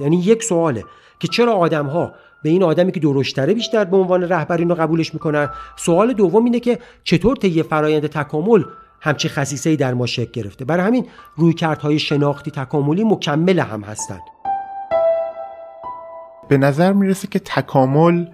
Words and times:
یعنی 0.00 0.16
یک 0.16 0.42
سواله 0.42 0.84
که 1.18 1.28
چرا 1.28 1.52
آدم 1.52 1.86
ها 1.86 2.12
به 2.42 2.48
این 2.48 2.62
آدمی 2.62 2.92
که 2.92 3.00
درشتره 3.00 3.54
بیشتر 3.54 3.84
به 3.84 3.96
عنوان 3.96 4.22
رهبر 4.22 4.56
رو 4.56 4.74
قبولش 4.74 5.14
می‌کنن؟ 5.14 5.48
سوال 5.76 6.12
دوم 6.12 6.44
اینه 6.44 6.60
که 6.60 6.78
چطور 7.04 7.36
طی 7.36 7.62
فرایند 7.62 8.06
تکامل 8.06 8.62
همچی 9.00 9.28
خصیصه 9.28 9.70
ای 9.70 9.76
در 9.76 9.94
ما 9.94 10.06
شکل 10.06 10.30
گرفته؟ 10.32 10.64
برای 10.64 10.86
همین 10.86 11.06
رویکردهای 11.36 11.98
شناختی 11.98 12.50
تکاملی 12.50 13.04
مکمل 13.04 13.58
هم 13.58 13.80
هستند 13.82 14.22
به 16.48 16.58
نظر 16.58 16.92
می‌رسه 16.92 17.28
که 17.28 17.38
تکامل 17.38 18.26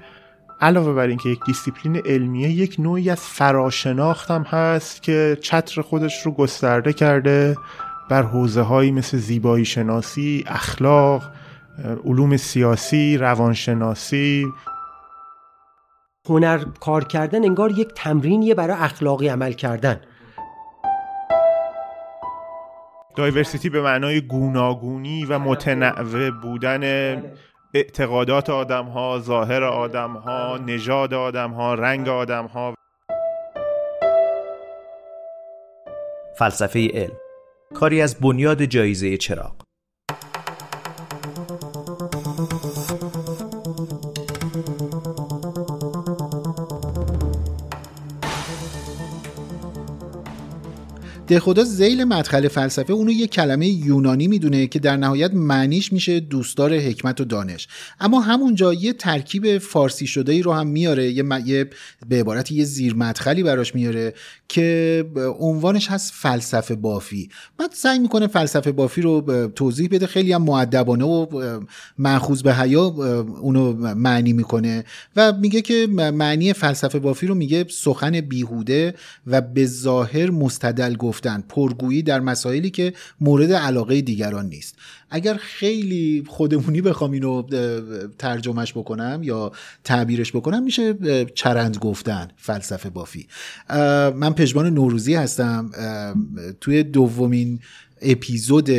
علاوه 0.61 0.93
بر 0.93 1.07
اینکه 1.07 1.29
یک 1.29 1.45
دیسیپلین 1.47 2.03
علمیه 2.07 2.49
یک 2.49 2.77
نوعی 2.79 3.11
از 3.11 3.21
فراشناخت 3.21 4.31
هم 4.31 4.43
هست 4.43 5.03
که 5.03 5.39
چتر 5.41 5.83
خودش 5.83 6.27
رو 6.27 6.33
گسترده 6.33 6.93
کرده 6.93 7.57
بر 8.09 8.23
حوزه 8.23 8.61
هایی 8.61 8.91
مثل 8.91 9.17
زیبایی 9.17 9.65
شناسی، 9.65 10.45
اخلاق، 10.47 11.23
علوم 12.05 12.37
سیاسی، 12.37 13.19
روانشناسی. 13.19 14.47
هنر 16.29 16.65
کار 16.81 17.05
کردن 17.05 17.45
انگار 17.45 17.71
یک 17.71 17.89
تمرینیه 17.97 18.55
برای 18.55 18.77
اخلاقی 18.81 19.29
عمل 19.29 19.53
کردن. 19.53 20.01
دایورسیتی 23.17 23.71
به 23.71 23.83
معنای 23.83 24.21
گوناگونی 24.21 25.25
و 25.25 25.39
متنوع 25.39 26.31
بودن 26.31 26.83
اعتقادات 27.75 28.51
آدم 28.51 28.85
ها، 28.85 29.19
ظاهر 29.19 29.65
آدم 29.65 30.13
ها، 30.13 30.59
نژاد 30.67 31.15
آدم 31.15 31.51
ها، 31.51 31.75
رنگ 31.75 32.09
آدم 32.09 32.47
ها 32.47 32.75
فلسفه 36.39 36.89
علم 36.95 37.17
کاری 37.75 38.03
از 38.03 38.21
بنیاد 38.21 38.63
جایزه 38.63 39.17
چراغ. 39.17 39.66
خدا 51.33 51.65
زیل 51.65 52.05
مدخل 52.05 52.49
فلسفه 52.49 52.93
اونو 52.93 53.13
یه 53.13 53.27
کلمه 53.27 53.69
یونانی 53.69 54.29
می‌دونه 54.29 54.67
که 54.67 54.79
در 54.79 54.97
نهایت 54.97 55.35
معنیش 55.35 55.93
میشه 55.93 56.21
دوستدار 56.21 56.75
حکمت 56.75 57.21
و 57.21 57.25
دانش. 57.25 57.69
اما 58.01 58.21
همونجا 58.21 58.75
یه 58.75 58.93
ترکیب 58.93 59.59
فارسی 59.59 60.07
شده 60.07 60.33
ای 60.33 60.43
رو 60.43 60.53
هم 60.53 60.67
میاره 60.67 61.11
یه, 61.11 61.25
یه 61.45 61.71
به 62.09 62.21
عبارت 62.21 62.53
یه 62.53 62.65
زیر 62.65 62.95
مدخلی 62.95 63.43
براش 63.43 63.75
میاره 63.75 64.15
که 64.49 65.05
عنوانش 65.39 65.91
هست 65.91 66.13
فلسفه 66.15 66.75
بافی. 66.75 67.29
بعد 67.59 67.71
سعی 67.73 67.99
می‌کنه 67.99 68.27
فلسفه 68.27 68.73
بافی 68.73 69.03
رو 69.03 69.47
توضیح 69.55 69.89
بده. 69.91 70.07
خیلی 70.07 70.33
هم 70.33 70.43
معدبانه 70.43 71.05
و 71.05 71.27
معخوض 71.99 72.43
به 72.43 72.55
حیا 72.55 72.85
اونو 73.41 73.95
معنی 73.95 74.33
می‌کنه 74.33 74.85
و 75.17 75.33
میگه 75.33 75.63
که 75.63 75.87
معنی 75.91 76.53
فلسفه 76.53 76.99
بافی 76.99 77.27
رو 77.27 77.35
میگه 77.35 77.67
سخن 77.71 78.21
بیهوده 78.21 78.95
و 79.27 79.41
به 79.41 79.67
ظاهر 79.67 80.31
مستدل 80.31 80.95
گفتن. 81.17 81.45
پرگویی 81.49 82.03
در 82.03 82.21
مسائلی 82.21 82.71
که 82.71 82.93
مورد 83.21 83.53
علاقه 83.53 84.01
دیگران 84.01 84.47
نیست. 84.47 84.77
اگر 85.11 85.35
خیلی 85.35 86.25
خودمونی 86.29 86.81
بخوام 86.81 87.11
اینو 87.11 87.43
ترجمهش 88.19 88.73
بکنم 88.73 89.21
یا 89.23 89.53
تعبیرش 89.85 90.33
بکنم 90.33 90.63
میشه 90.63 90.95
چرند 91.35 91.77
گفتن 91.77 92.29
فلسفه 92.37 92.91
بافی. 92.91 93.27
من 94.15 94.33
پژمان 94.33 94.67
نوروزی 94.67 95.15
هستم. 95.15 95.71
توی 96.61 96.83
دومین 96.83 97.61
اپیزود 98.03 98.71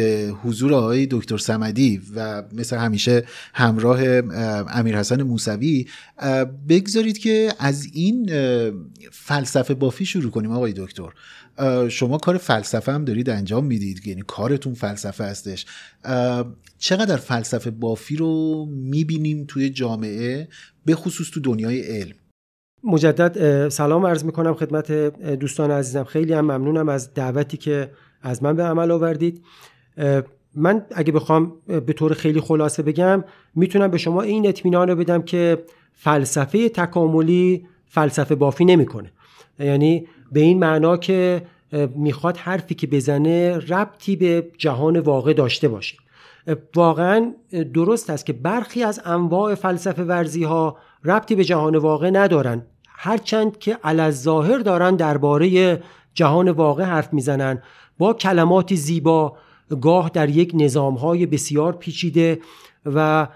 حضور 0.44 0.74
آقای 0.74 1.08
دکتر 1.12 1.38
سمدی 1.38 2.02
و 2.16 2.44
مثل 2.54 2.78
همیشه 2.78 3.26
همراه 3.54 4.00
امیر 4.70 4.98
حسن 4.98 5.24
موسوی 5.24 5.88
بگذارید 6.70 7.18
که 7.18 7.54
از 7.60 7.88
این 7.94 8.30
فلسفه 9.12 9.74
بافی 9.74 10.06
شروع 10.06 10.32
کنیم 10.32 10.52
آقای 10.52 10.74
دکتر. 10.78 11.10
شما 11.90 12.18
کار 12.18 12.38
فلسفه 12.38 12.92
هم 12.92 13.06
دارید 13.06 13.30
انجام 13.30 13.66
می‌دید 13.66 14.08
یعنی 14.08 14.24
کارتون 14.28 14.74
فلسفه 14.74 15.24
هستش. 15.24 15.66
چقدر 16.78 17.16
فلسفه 17.16 17.72
بافی 17.72 18.16
رو 18.16 18.66
می‌بینیم 18.72 19.46
توی 19.48 19.70
جامعه 19.70 20.48
به 20.86 20.96
خصوص 20.96 21.30
تو 21.32 21.40
دنیای 21.40 21.82
علم؟ 21.82 22.16
مجدد 22.84 23.70
سلام 23.70 24.06
عرض 24.06 24.24
می‌کنم 24.24 24.54
خدمت 24.54 24.92
دوستان 25.40 25.72
عزیزم. 25.72 26.04
خیلی 26.04 26.34
هم 26.34 26.46
ممنونم 26.46 26.90
از 26.90 27.14
دعوتی 27.14 27.58
که 27.58 27.92
از 28.22 28.44
من 28.44 28.56
به 28.56 28.64
عمل 28.64 28.92
آوردید. 28.92 29.44
من 30.56 30.86
اگه 30.96 31.12
بخوام 31.12 31.54
به 31.68 31.94
طور 31.94 32.14
خیلی 32.14 32.42
خلاصه 32.42 32.84
بگم 32.84 33.24
می‌تونم 33.56 33.92
به 33.92 33.98
شما 33.98 34.22
این 34.22 34.48
اطمینان 34.48 34.90
رو 34.90 34.96
بدم 34.96 35.22
که 35.22 35.64
فلسفه 35.94 36.70
تکاملی 36.70 37.66
فلسفه 37.86 38.36
بافی 38.36 38.66
نمی‌کنه. 38.66 39.12
یعنی 39.60 40.08
به 40.32 40.40
این 40.40 40.60
معنا 40.60 40.98
که 40.98 41.42
می‌خواد 41.96 42.38
حرفی 42.38 42.76
که 42.76 42.88
بزنه 42.88 43.58
ربطی 43.58 44.16
به 44.16 44.48
جهان 44.58 45.00
واقع 45.00 45.34
داشته 45.34 45.68
باشه. 45.68 45.98
واقعا 46.76 47.34
درست 47.74 48.10
است 48.10 48.26
که 48.26 48.34
برخی 48.34 48.84
از 48.84 49.02
انواع 49.06 49.56
فلسفه 49.56 50.04
ورزی 50.04 50.44
ها 50.44 50.78
ربطی 51.04 51.36
به 51.36 51.44
جهان 51.44 51.76
واقع 51.76 52.10
ندارن. 52.10 52.66
هرچند 52.88 53.58
که 53.58 53.78
ظاهر 54.10 54.58
دارن 54.58 54.96
درباره 54.96 55.80
جهان 56.14 56.50
واقع 56.50 56.84
حرف 56.84 57.14
می‌زنن. 57.14 57.62
با 57.98 58.14
کلماتی 58.14 58.76
زیبا 58.76 59.38
گاه 59.82 60.10
در 60.14 60.30
یک 60.30 60.52
نظام 60.56 60.96
های 60.96 61.26
بسیار 61.26 61.74
پیچیده 61.74 62.40
و 62.86 63.28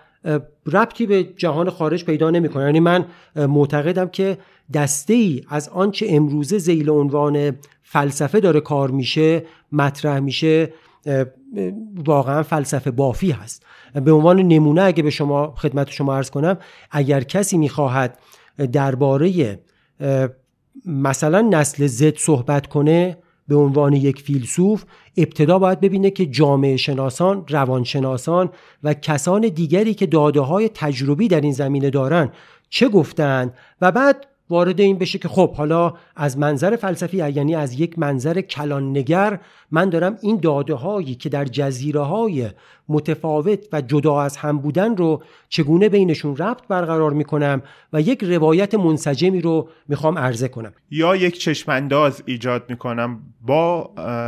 ربطی 0.65 1.05
به 1.05 1.23
جهان 1.23 1.69
خارج 1.69 2.05
پیدا 2.05 2.29
نمی‌کنه. 2.29 2.63
یعنی 2.63 2.79
من 2.79 3.05
معتقدم 3.35 4.07
که 4.07 4.37
دسته 4.73 5.13
ای 5.13 5.41
از 5.49 5.69
آنچه 5.69 6.05
امروزه 6.09 6.57
زیل 6.57 6.89
عنوان 6.89 7.51
فلسفه 7.83 8.39
داره 8.39 8.59
کار 8.59 8.91
میشه 8.91 9.43
مطرح 9.71 10.19
میشه 10.19 10.73
واقعا 12.05 12.43
فلسفه 12.43 12.91
بافی 12.91 13.31
هست. 13.31 13.65
به 13.93 14.11
عنوان 14.11 14.39
نمونه 14.39 14.81
اگه 14.81 15.03
به 15.03 15.09
شما 15.09 15.53
خدمت 15.57 15.89
شما 15.89 16.15
ارز 16.15 16.29
کنم 16.29 16.57
اگر 16.91 17.23
کسی 17.23 17.57
می‌خواهد 17.57 18.19
درباره 18.71 19.59
مثلا 20.85 21.41
نسل 21.41 21.87
زد 21.87 22.17
صحبت 22.17 22.67
کنه 22.67 23.17
به 23.51 23.57
عنوان 23.57 23.93
یک 23.93 24.21
فیلسوف 24.21 24.83
ابتدا 25.17 25.59
باید 25.59 25.79
ببینه 25.79 26.09
که 26.09 26.25
جامعه 26.25 26.77
شناسان، 26.77 27.45
روانشناسان 27.49 28.49
و 28.83 28.93
کسان 28.93 29.41
دیگری 29.41 29.93
که 29.93 30.05
داده 30.05 30.39
های 30.39 30.69
تجربی 30.69 31.27
در 31.27 31.41
این 31.41 31.51
زمینه 31.51 31.89
دارن 31.89 32.31
چه 32.69 32.89
گفتن 32.89 33.53
و 33.81 33.91
بعد 33.91 34.27
وارد 34.51 34.81
این 34.81 34.97
بشه 34.97 35.19
که 35.19 35.27
خب 35.27 35.53
حالا 35.53 35.93
از 36.15 36.37
منظر 36.37 36.75
فلسفی 36.75 37.17
یعنی 37.17 37.55
از 37.55 37.79
یک 37.79 37.99
منظر 37.99 38.41
کلان 38.41 38.97
نگر 38.97 39.39
من 39.71 39.89
دارم 39.89 40.17
این 40.21 40.39
داده 40.39 40.73
هایی 40.73 41.15
که 41.15 41.29
در 41.29 41.45
جزیره 41.45 42.01
های 42.01 42.49
متفاوت 42.89 43.59
و 43.73 43.81
جدا 43.81 44.21
از 44.21 44.37
هم 44.37 44.57
بودن 44.57 44.97
رو 44.97 45.23
چگونه 45.49 45.89
بینشون 45.89 46.37
ربط 46.37 46.67
برقرار 46.67 47.13
می‌کنم 47.13 47.61
و 47.93 48.01
یک 48.01 48.23
روایت 48.23 48.75
منسجمی 48.75 49.41
رو 49.41 49.69
می‌خوام 49.87 50.17
عرضه 50.17 50.47
کنم 50.47 50.73
یا 50.91 51.15
یک 51.15 51.39
چشمانداز 51.39 52.23
ایجاد 52.25 52.65
می‌کنم 52.69 53.19
با 53.41 53.83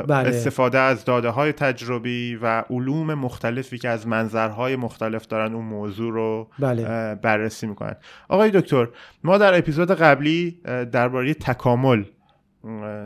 بله. 0.07 0.29
استفاده 0.29 0.79
از 0.79 1.05
داده 1.05 1.29
های 1.29 1.51
تجربی 1.51 2.35
و 2.35 2.63
علوم 2.69 3.13
مختلفی 3.13 3.77
که 3.77 3.89
از 3.89 4.07
منظرهای 4.07 4.75
مختلف 4.75 5.27
دارن 5.27 5.53
اون 5.53 5.65
موضوع 5.65 6.13
رو 6.13 6.47
بله. 6.59 7.15
بررسی 7.15 7.67
می‌کنن 7.67 7.95
آقای 8.29 8.51
دکتر 8.51 8.87
ما 9.23 9.37
در 9.37 9.57
اپیزود 9.57 9.91
قبلی 10.13 10.61
درباره 10.91 11.33
تکامل 11.33 12.03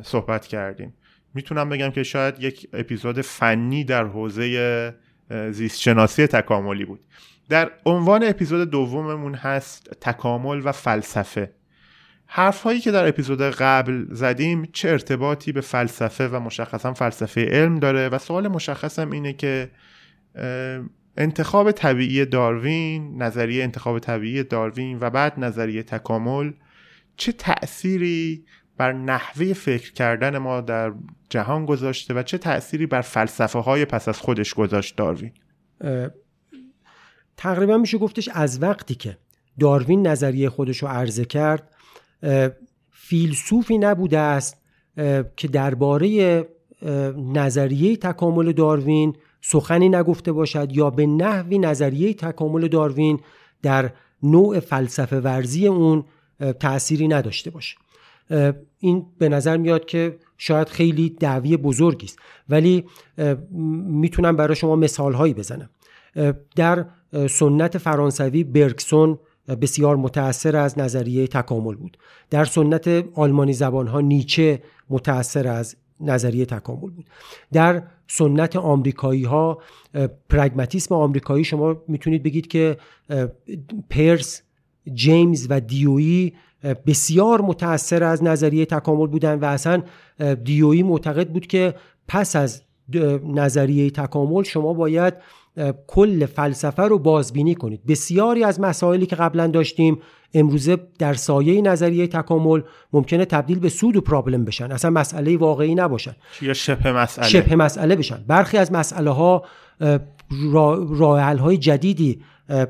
صحبت 0.03 0.47
کردیم. 0.47 0.93
می‌تونم 1.33 1.69
بگم 1.69 1.89
که 1.89 2.03
شاید 2.03 2.35
یک 2.39 2.69
اپیزود 2.73 3.21
فنی 3.21 3.83
در 3.83 4.05
حوزه 4.05 4.93
زیست 5.51 5.81
شناسی 5.81 6.27
تکاملی 6.27 6.85
بود. 6.85 6.99
در 7.49 7.71
عنوان 7.85 8.23
اپیزود 8.23 8.69
دوممون 8.69 9.35
هست 9.35 9.89
تکامل 10.01 10.61
و 10.63 10.71
فلسفه. 10.71 11.51
حرف 12.25 12.63
هایی 12.63 12.79
که 12.79 12.91
در 12.91 13.07
اپیزود 13.07 13.41
قبل 13.41 14.05
زدیم 14.09 14.69
چه 14.73 14.89
ارتباطی 14.89 15.51
به 15.51 15.61
فلسفه 15.61 16.27
و 16.27 16.39
مشخصا 16.39 16.93
فلسفه 16.93 17.45
علم 17.45 17.79
داره؟ 17.79 18.09
و 18.09 18.17
سوال 18.17 18.47
مشخصم 18.47 19.11
اینه 19.11 19.33
که 19.33 19.69
انتخاب 21.17 21.71
طبیعی 21.71 22.25
داروین 22.25 23.21
نظریه 23.21 23.63
انتخاب 23.63 23.99
طبیعی 23.99 24.43
داروین 24.43 24.97
و 25.01 25.09
بعد 25.09 25.39
نظریه 25.39 25.83
تکامل 25.83 26.51
چه 27.17 27.31
تأثیری 27.31 28.45
بر 28.77 28.93
نحوه 28.93 29.53
فکر 29.53 29.93
کردن 29.93 30.37
ما 30.37 30.61
در 30.61 30.93
جهان 31.29 31.65
گذاشته 31.65 32.13
و 32.13 32.23
چه 32.23 32.37
تأثیری 32.37 32.85
بر 32.85 33.01
فلسفه 33.01 33.59
های 33.59 33.85
پس 33.85 34.07
از 34.07 34.19
خودش 34.19 34.53
گذاشت 34.53 34.95
داروین؟ 34.95 35.31
تقریبا 37.37 37.77
میشه 37.77 37.97
گفتش 37.97 38.29
از 38.33 38.61
وقتی 38.61 38.95
که 38.95 39.17
داروین 39.59 40.07
نظریه 40.07 40.49
خودش 40.49 40.77
رو 40.77 40.87
عرضه 40.87 41.25
کرد 41.25 41.69
فیلسوفی 42.91 43.77
نبوده 43.77 44.19
است 44.19 44.61
که 45.35 45.47
درباره 45.47 46.45
نظریه 47.17 47.97
تکامل 47.97 48.51
داروین 48.51 49.15
سخنی 49.41 49.89
نگفته 49.89 50.31
باشد 50.31 50.71
یا 50.71 50.89
به 50.89 51.05
نحوی 51.05 51.59
نظریه 51.59 52.13
تکامل 52.13 52.67
داروین 52.67 53.19
در 53.61 53.91
نوع 54.23 54.59
فلسفه 54.59 55.19
ورزی 55.19 55.67
اون 55.67 56.03
تأثیری 56.59 57.07
نداشته 57.07 57.49
باشه. 57.49 57.77
این 58.79 59.05
به 59.17 59.29
نظر 59.29 59.57
میاد 59.57 59.85
که 59.85 60.17
شاید 60.37 60.69
خیلی 60.69 61.09
دعوی 61.09 61.57
بزرگی 61.57 62.05
است. 62.05 62.19
ولی 62.49 62.85
می‌تونم 63.87 64.35
برای 64.35 64.55
شما 64.55 64.75
مثال 64.75 65.13
هایی 65.13 65.33
بزنم 65.33 65.69
در 66.55 66.85
سنت 67.29 67.77
فرانسوی 67.77 68.43
برکسون 68.43 69.19
بسیار 69.61 69.95
متأثر 69.95 70.55
از 70.55 70.79
نظریه 70.79 71.27
تکامل 71.27 71.75
بود. 71.75 71.97
در 72.29 72.45
سنت 72.45 73.05
آلمانی 73.13 73.53
زبان 73.53 73.87
ها 73.87 74.01
نیچه 74.01 74.61
متأثر 74.89 75.47
از 75.47 75.75
نظریه 75.99 76.45
تکامل 76.45 76.89
بود. 76.89 77.05
در 77.53 77.83
سنت 78.07 78.55
آمریکایی 78.55 79.23
ها 79.23 79.61
پرگماتیسم 80.29 80.95
آمریکایی 80.95 81.43
شما 81.43 81.83
می‌تونید 81.87 82.23
بگید 82.23 82.47
که 82.47 82.77
پرس 83.89 84.41
جیمز 84.93 85.47
و 85.49 85.59
دیویی 85.59 86.33
بسیار 86.87 87.41
متأثر 87.41 88.03
از 88.03 88.23
نظریه 88.23 88.65
تکامل 88.65 89.07
بودن 89.07 89.39
و 89.39 89.45
اصلا 89.45 89.83
دیویی 90.43 90.83
معتقد 90.83 91.29
بود 91.29 91.47
که 91.47 91.75
پس 92.07 92.35
از 92.35 92.61
نظریه 93.25 93.89
تکامل 93.89 94.43
شما 94.43 94.73
باید 94.73 95.13
کل 95.87 96.25
فلسفه 96.25 96.83
رو 96.83 96.99
بازبینی 96.99 97.55
کنید. 97.55 97.85
بسیاری 97.85 98.43
از 98.43 98.59
مسائلی 98.59 99.05
که 99.05 99.15
قبلا 99.15 99.47
داشتیم 99.47 99.99
امروزه 100.33 100.77
در 100.99 101.13
سایه 101.13 101.61
نظریه 101.61 102.07
تکامل 102.07 102.61
ممکنه 102.93 103.25
تبدیل 103.25 103.59
به 103.59 103.69
سود 103.69 103.97
و 103.97 104.01
پرابلم 104.01 104.45
بشن. 104.45 104.71
اصلا 104.71 104.91
مسئله 104.91 105.37
واقعی 105.37 105.75
نباشن. 105.75 106.15
یا 106.41 106.53
شبه 106.53 106.91
مسئله. 106.91 107.27
شبه 107.27 107.55
مسئله 107.55 107.95
بشن. 107.95 108.23
برخی 108.27 108.57
از 108.57 108.71
مسئله 108.71 109.09
ها 109.09 109.43
راه 110.91 111.37
های 111.37 111.57
جدیدی 111.57 112.21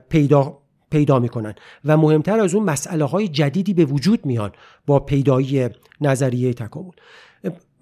پیدا 0.10 0.58
پیدا 0.92 1.20
می‌کنن. 1.20 1.56
و 1.86 1.98
مهمتر 1.98 2.40
از 2.40 2.56
اون 2.56 2.64
مسئله 2.64 3.06
های 3.06 3.28
جدیدی 3.28 3.74
به 3.74 3.86
وجود 3.86 4.26
میان 4.26 4.52
با 4.86 5.00
پیدایی 5.00 5.70
نظریه 6.02 6.54
تکامل. 6.54 6.92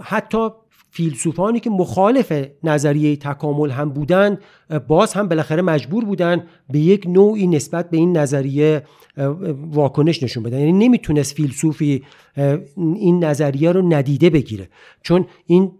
حتی 0.01 0.49
فیلسوفانی 0.91 1.59
که 1.59 1.69
مخالف 1.69 2.45
نظریه 2.63 3.15
تکامل 3.15 3.69
هم 3.69 3.89
بودن 3.89 4.37
باز 4.87 5.13
هم 5.13 5.27
بالاخره 5.27 5.61
مجبور 5.61 6.05
بودن 6.05 6.43
به 6.69 6.79
یک 6.79 7.07
نوعی 7.07 7.47
نسبت 7.47 7.89
به 7.89 7.97
این 7.97 8.17
نظریه 8.17 8.83
واکنش 9.71 10.23
نشون 10.23 10.43
بدن. 10.43 10.59
یعنی 10.59 10.71
نمی‌تونست 10.71 11.35
فیلسوفی 11.35 12.03
این 12.75 13.23
نظریه 13.23 13.71
رو 13.71 13.93
ندیده 13.93 14.29
بگیره. 14.29 14.69
چون 15.01 15.25
این 15.45 15.71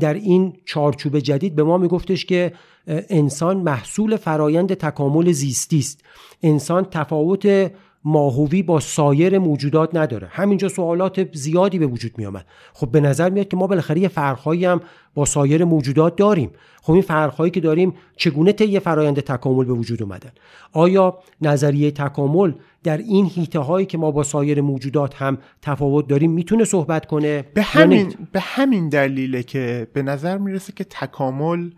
در 0.00 0.14
این 0.14 0.52
چارچوب 0.64 1.18
جدید 1.18 1.54
به 1.54 1.62
ما 1.62 1.78
میگفتش 1.78 2.24
که 2.24 2.52
انسان 2.86 3.56
محصول 3.56 4.16
فرایند 4.16 4.74
تکامل 4.74 5.32
زیستی 5.32 5.78
است. 5.78 6.04
انسان 6.42 6.86
تفاوت 6.90 7.72
ماهوی 8.04 8.62
با 8.62 8.80
سایر 8.80 9.38
موجودات 9.38 9.94
نداره. 9.94 10.28
همینجا 10.30 10.68
سوالات 10.68 11.34
زیادی 11.36 11.78
به 11.78 11.86
وجود 11.86 12.18
می 12.18 12.26
آمد 12.26 12.46
خب 12.72 12.90
به 12.90 13.00
نظر 13.00 13.30
میاد 13.30 13.48
که 13.48 13.56
ما 13.56 13.66
بالاخره 13.66 14.00
یه 14.00 14.08
فرقهایی 14.08 14.64
هم 14.64 14.80
با 15.14 15.24
سایر 15.24 15.64
موجودات 15.64 16.16
داریم. 16.16 16.50
خب 16.82 16.92
این 16.92 17.02
فرقهایی 17.02 17.50
که 17.50 17.60
داریم 17.60 17.94
چگونه 18.16 18.52
طی 18.52 18.80
فرایند 18.80 19.20
تکامل 19.20 19.64
به 19.64 19.72
وجود 19.72 20.02
اومدن؟ 20.02 20.30
آیا 20.72 21.18
نظریه 21.42 21.90
تکامل 21.90 22.52
در 22.84 22.96
این 22.96 23.26
حیطه 23.26 23.58
هایی 23.58 23.86
که 23.86 23.98
ما 23.98 24.10
با 24.10 24.22
سایر 24.22 24.60
موجودات 24.60 25.14
هم 25.14 25.38
تفاوت 25.62 26.06
داریم 26.06 26.30
می‌تونه 26.30 26.64
صحبت 26.64 27.06
کنه؟ 27.06 27.44
به 27.54 27.62
همین 27.62 28.14
به 28.32 28.40
همین 28.40 28.88
دلیله 28.88 29.42
که 29.42 29.88
به 29.92 30.02
نظر 30.02 30.38
می‌رسه 30.38 30.72
که 30.72 30.84
تکامل 30.84 31.70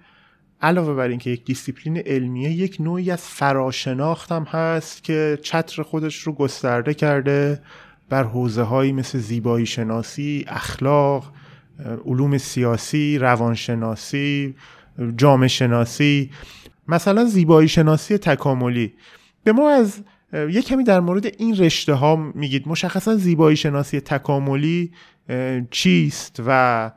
علاوه 0.63 0.95
بر 0.95 1.09
اینکه 1.09 1.31
یک 1.31 1.45
دیسیپلین 1.45 1.97
علمیه 1.99 2.51
یک 2.51 2.77
نوعی 2.81 3.11
از 3.11 3.21
فراشناخت 3.21 4.33
هم 4.33 4.43
هست 4.43 5.05
که 5.05 5.39
چتر 5.43 5.83
خودش 5.83 6.17
رو 6.17 6.33
گسترده 6.33 6.95
کرده 6.95 7.63
بر 8.09 8.25
حوزه 8.25 8.63
هایی 8.63 8.93
مثل 8.93 9.19
زیبایی 9.19 9.67
شناسی، 9.67 10.45
اخلاق، 10.49 11.33
علوم 12.07 12.39
سیاسی، 12.39 13.19
روانشناسی، 13.19 14.55
جامعه 15.17 15.49
شناسی. 15.49 16.31
مثلا 16.89 17.25
زیبایی 17.25 17.69
شناسی 17.69 18.19
تکاملی. 18.19 18.93
به 19.45 19.53
ما 19.53 19.71
از 19.71 20.01
یک 20.33 20.67
کمی 20.67 20.85
در 20.85 21.01
مورد 21.01 21.27
این 21.39 21.57
رشته 21.57 21.95
ها 21.95 22.17
میگید. 22.17 22.69
مشخصا 22.69 23.17
زیبایی 23.17 23.57
شناسی 23.57 24.01
تکاملی 24.01 24.93
چیست 25.71 26.43
و 26.47 26.91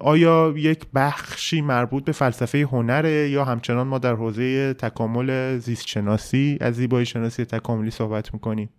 آیا 0.00 0.54
یک 0.56 0.86
بخشی 0.94 1.60
مربوط 1.60 2.04
به 2.04 2.12
فلسفه 2.12 2.62
هنره 2.72 3.30
یا 3.30 3.44
همچنان 3.44 3.86
ما 3.86 3.98
در 3.98 4.14
حوزه 4.14 4.74
تکامل 4.74 5.58
زیست 5.58 5.86
شناسی 5.86 6.58
از 6.60 6.74
زیبایی 6.74 7.06
شناسی 7.06 7.44
تکاملی 7.44 7.90
صحبت 7.90 8.34
می‌کنیم؟ 8.34 8.70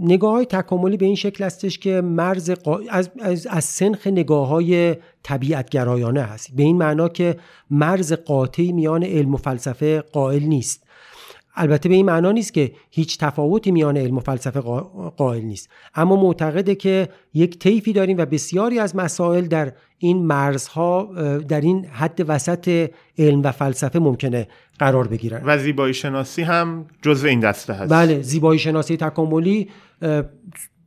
نگاه 0.00 0.32
های 0.32 0.46
تکاملی 0.46 0.96
به 0.96 1.06
این 1.06 1.14
شکل 1.14 1.44
هستش 1.44 1.78
که 1.78 2.00
مرز 2.00 2.50
از... 2.90 3.10
از... 3.20 3.46
از 3.46 3.64
سنخ 3.64 4.06
نگاه 4.06 4.48
های 4.48 4.96
طبیعت 5.22 5.70
گرایانه 5.70 6.22
هست. 6.22 6.56
به 6.56 6.62
این 6.62 6.76
معنا 6.76 7.08
که 7.08 7.36
مرز 7.70 8.12
قاطعی 8.12 8.72
میان 8.72 9.04
علم 9.04 9.34
و 9.34 9.36
فلسفه 9.36 10.00
قائل 10.00 10.42
نیست. 10.42 10.86
البته 11.54 11.88
به 11.88 11.94
این 11.94 12.06
معنا 12.06 12.32
نیست 12.32 12.54
که 12.54 12.72
هیچ 12.90 13.18
تفاوتی 13.18 13.70
میان 13.70 13.96
علم 13.96 14.16
و 14.16 14.20
فلسفه 14.20 14.60
قائل 15.16 15.42
نیست. 15.42 15.68
اما 15.94 16.16
معتقده 16.16 16.74
که 16.74 17.08
یک 17.34 17.58
طیفی 17.58 17.92
داریم 17.92 18.18
و 18.18 18.26
بسیاری 18.26 18.78
از 18.78 18.96
مسائل 18.96 19.46
در 19.46 19.72
این 19.98 20.26
مرزها 20.26 21.04
در 21.48 21.60
این 21.60 21.84
حد 21.84 22.24
وسط 22.28 22.90
علم 23.18 23.42
و 23.42 23.52
فلسفه 23.52 23.98
ممکنه 23.98 24.48
قرار 24.78 25.08
بگیرن. 25.08 25.42
و 25.44 25.58
زیبایی 25.58 25.94
شناسی 25.94 26.42
هم 26.42 26.86
جزو 27.02 27.26
این 27.26 27.40
دسته 27.40 27.72
هست. 27.72 27.92
بله 27.92 28.22
زیبایی 28.22 28.58
شناسی 28.58 28.96
تکاملی 28.96 29.68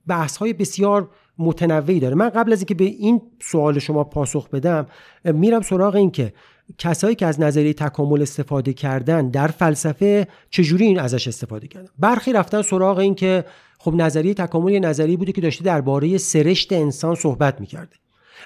بحث 0.08 0.38
های 0.38 0.54
بسیار 0.54 1.10
متنوعی 1.38 2.00
داره. 2.00 2.16
من 2.16 2.30
قبل 2.30 2.54
از 2.54 2.60
اینکه 2.60 2.76
به 2.76 2.84
این 2.84 3.22
سوال 3.42 3.80
شما 3.80 4.04
پاسخ 4.04 4.50
بدم 4.50 4.86
میرم 5.24 5.62
سراغ 5.62 5.96
این 5.96 6.12
که 6.12 6.34
کسایی 6.78 7.16
که 7.16 7.26
از 7.26 7.40
نظریه 7.40 7.74
تکامل 7.74 8.22
استفاده 8.22 8.74
کردن 8.74 9.30
در 9.30 9.48
فلسفه 9.48 10.28
چجوری 10.50 10.86
این 10.86 11.00
ازش 11.00 11.28
استفاده 11.28 11.68
کردن؟ 11.68 11.90
برخی 12.00 12.34
رفتن 12.34 12.62
سراغ 12.62 12.98
این 12.98 13.16
که 13.16 13.46
خب 13.80 13.94
نظریه 13.94 14.34
تکامل 14.34 14.72
یه 14.72 14.80
نظریه 14.80 15.18
بوده 15.18 15.32
که 15.32 15.42
داشته 15.42 15.64
درباره 15.64 16.18
سرشت 16.18 16.74
انسان 16.74 17.16
صحبت 17.16 17.62
می‌کرده. 17.62 17.96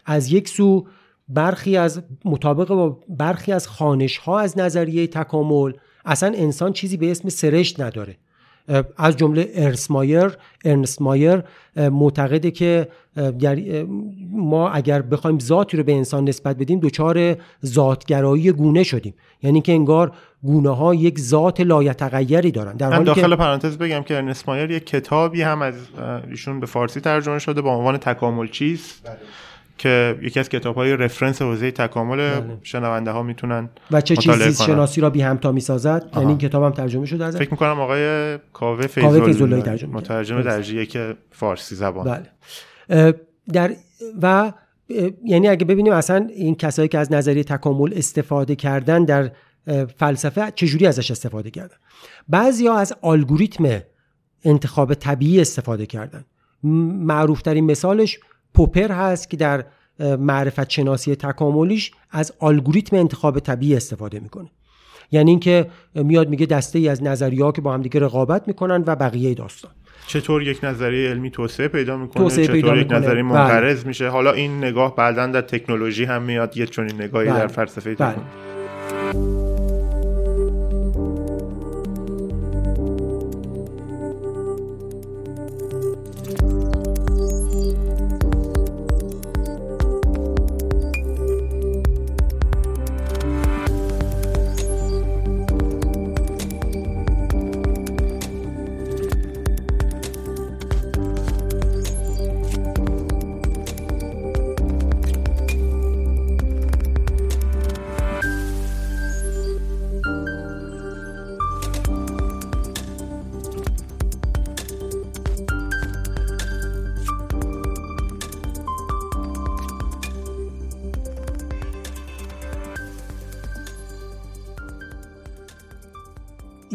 از 0.06 0.32
یک 0.32 0.50
سو 0.50 0.88
برخی 1.30 1.78
از 1.78 2.02
مطابق 2.26 2.68
با 2.68 3.00
برخی 3.10 3.52
از 3.52 3.68
خانش 3.68 4.18
ها 4.18 4.40
از 4.40 4.58
نظریه 4.58 5.08
تکامل 5.08 5.74
اصلا 6.06 6.34
انسان 6.36 6.74
چیزی 6.74 6.98
به 6.98 7.12
اسم 7.12 7.30
سرشت 7.30 7.80
نداره. 7.80 8.18
از 8.98 9.18
جمله 9.18 9.50
ارنس 9.56 9.92
مایر 9.92 10.38
ارنس 10.66 11.02
مایر 11.02 11.44
معتقده 11.76 12.52
که 12.52 12.88
ما 14.32 14.70
اگر 14.70 15.02
بخوایم 15.02 15.40
ذاتی 15.40 15.78
رو 15.78 15.84
به 15.84 15.94
انسان 15.94 16.30
نسبت 16.30 16.58
بدیم 16.58 16.80
دچار 16.80 17.36
ذاتگرایی 17.66 18.52
گونه 18.52 18.84
شدیم. 18.84 19.14
یعنی 19.44 19.62
که 19.62 19.72
انگار 19.72 20.12
گونه 20.44 20.70
ها 20.70 20.96
یک 20.96 21.20
ذات 21.20 21.62
لایتغیری 21.62 22.52
دارن. 22.52 22.78
در 22.78 22.94
حالی 22.94 23.04
داخل 23.04 23.30
که... 23.30 23.36
پرانتز 23.36 23.78
بگم 23.78 24.04
که 24.04 24.16
ارنس 24.16 24.48
مایر 24.48 24.72
یک 24.72 24.86
کتابی 24.86 25.42
هم 25.42 25.62
از 25.62 25.76
ایشون 26.30 26.60
به 26.60 26.66
فارسی 26.66 27.02
ترجمه 27.02 27.40
شده 27.40 27.62
با 27.62 27.76
عنوان 27.76 27.98
تکامل 27.98 28.48
چیست. 28.48 29.08
بله. 29.08 29.18
که 29.80 30.20
یکی 30.22 30.40
از 30.40 30.50
کتاب 30.50 30.76
های 30.76 30.98
رفرنس 30.98 31.42
حوزه 31.42 31.72
تکامل 31.72 32.18
بله. 32.18 32.58
شنونده 32.64 33.12
ها 33.12 33.24
می‌تونن 33.24 33.70
و 33.92 34.02
چه 34.02 34.16
چیزی 34.16 34.54
شناسی 34.54 35.02
را 35.02 35.10
بی 35.10 35.22
همتا 35.22 35.52
می‌سازد؟ 35.52 36.10
یعنی 36.16 36.28
این 36.28 36.38
کتاب 36.38 36.64
هم 36.64 36.72
ترجمه 36.72 37.06
شده 37.06 37.26
از 37.26 37.38
فکر 37.38 37.52
می‌کنم 37.52 37.80
آقای 37.80 38.38
کاوه 38.54 38.88
فیض‌الله 38.88 39.62
ترجمه 39.62 39.94
مترجم 39.94 40.42
درجه 40.42 40.86
که 40.86 41.16
فارسی 41.32 41.76
زبان. 41.76 42.24
بله. 42.90 43.14
در 43.54 43.76
و 44.22 44.54
یعنی 45.24 45.48
اگه 45.48 45.66
ببینیم 45.66 45.94
اصلا 45.94 46.28
این 46.36 46.56
کسایی 46.56 46.88
که 46.88 46.98
از 46.98 47.12
نظریه 47.12 47.44
تکامل 47.44 47.94
استفاده 47.96 48.56
کردن 48.56 49.06
در 49.06 49.32
فلسفه 49.98 50.52
چجوری 50.56 50.88
ازش 50.88 51.12
استفاده 51.12 51.52
کردن؟ 51.52 51.76
بعضی 52.28 52.68
ها 52.68 52.78
از 52.78 52.94
الگوریتم 53.04 53.82
انتخاب 54.44 54.94
طبیعی 54.94 55.42
استفاده 55.42 55.86
کردن. 55.86 56.26
معروف 56.64 57.42
ترین 57.42 57.66
مثالش 57.66 58.20
پوپر 58.54 58.92
هست 58.92 59.30
که 59.30 59.38
در 59.38 59.66
معرفت 60.00 60.70
شناسی 60.70 61.16
تکاملیش 61.16 61.92
از 62.12 62.34
الگوریتم 62.42 62.96
انتخاب 62.96 63.40
طبیعی 63.40 63.76
استفاده 63.76 64.20
می‌کنه 64.20 64.50
یعنی 65.12 65.32
اینکه 65.32 65.68
میاد 65.96 66.30
میگه 66.30 66.46
دسته 66.46 66.80
ای 66.80 66.90
از 66.90 67.04
نظریه 67.04 67.52
که 67.52 67.62
با 67.62 67.74
هم 67.74 67.82
دیگه 67.82 68.00
رقابت 68.00 68.48
می‌کنن 68.48 68.84
و 68.88 68.96
بقیه 68.96 69.34
داستان 69.34 69.72
چطور 70.08 70.44
یک 70.44 70.60
نظریه 70.64 71.10
علمی 71.10 71.32
توسعه 71.32 71.68
پیدا 71.68 71.98
می‌کنه 71.98 72.24
توسعه 72.24 72.44
چطور 72.44 72.56
پیدا 72.56 72.78
یک 72.78 72.92
نظریه 72.92 73.14
بله. 73.14 73.22
منقرض 73.22 73.86
میشه 73.86 74.08
حالا 74.08 74.32
این 74.32 74.58
نگاه 74.58 74.96
بعدا 74.96 75.28
در 75.28 75.42
تکنولوژی 75.42 76.06
هم 76.06 76.22
میاد 76.22 76.58
یه 76.58 76.66
چنین 76.66 77.02
نگاهی 77.02 77.30
بله. 77.30 77.40
در 77.40 77.48
فلسفه 77.48 77.96
بله. 77.96 78.16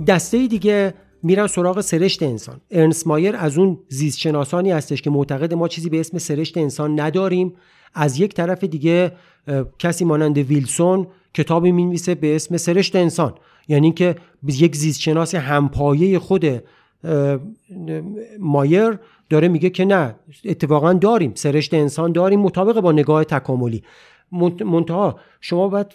دسته 0.07 0.47
دیگه 0.47 0.95
میرن 1.23 1.47
سراغ 1.47 1.81
سرشت 1.81 2.23
انسان. 2.23 2.61
ارنس 2.71 3.07
مایر 3.07 3.37
از 3.37 3.59
اون 3.59 3.79
زیست 3.89 4.19
شناسانی 4.19 4.71
هستش 4.71 5.03
که 5.03 5.11
معتقد 5.11 5.55
ما 5.55 5.69
چیزی 5.69 5.89
به 5.89 6.01
اسم 6.01 6.19
سرشت 6.19 6.59
انسان 6.59 7.01
نداریم. 7.01 7.53
از 7.95 8.21
یک 8.21 8.35
طرف 8.35 8.65
دیگه 8.65 9.13
کسی 9.79 10.05
مانند 10.05 10.39
ویلسون 10.39 11.07
کتابی 11.35 11.73
می‌نویسه 11.73 12.15
به 12.15 12.37
اسم 12.37 12.57
سرشت 12.57 12.97
انسان. 12.97 13.35
یعنی 13.69 13.93
که 13.93 14.17
یک 14.49 14.77
زیست 14.77 15.01
شناس 15.01 15.35
همپایه 15.35 16.19
خود 16.19 16.45
مایر 18.41 18.99
داره 19.31 19.49
میگه 19.49 19.71
که 19.71 19.85
نه 19.85 20.15
اتفاقا 20.45 20.93
داریم. 20.93 21.33
سرشت 21.35 21.75
انسان 21.75 22.13
داریم 22.13 22.41
مطابق 22.41 22.81
با 22.81 22.93
نگاه 22.93 23.25
تکاملی. 23.25 23.83
منتها 24.65 25.19
شما 25.41 25.69
باید 25.69 25.93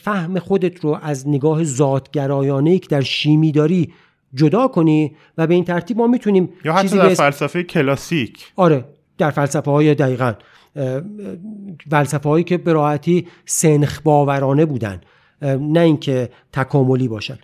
فهم 0.00 0.38
خودت 0.38 0.80
رو 0.84 0.98
از 1.02 1.28
نگاه 1.28 1.64
ذاتگرایانه 1.64 2.78
که 2.78 2.88
در 2.88 3.00
شیمی 3.00 3.52
داری 3.52 3.92
جدا 4.34 4.68
کنی 4.68 5.16
و 5.38 5.46
به 5.46 5.54
این 5.54 5.64
ترتیب 5.64 5.96
ما 5.96 6.06
می‌تونیم 6.06 6.48
یا 6.64 6.72
حتی 6.72 6.96
در 6.96 7.08
فلسفه 7.08 7.62
کلاسیک. 7.62 8.52
آره 8.56 8.84
در 9.18 9.30
فلسفه 9.30 9.70
های 9.70 9.94
دقیقا. 9.94 10.32
فلسفه 11.90 12.28
هایی 12.28 12.44
که 12.44 12.58
به 12.58 12.72
راحتی 12.72 13.26
سنخ 13.44 14.00
باورانه 14.00 14.64
بودن 14.64 15.00
نه 15.42 15.80
اینکه 15.80 16.30
تکاملی 16.52 17.08
باشن. 17.08 17.38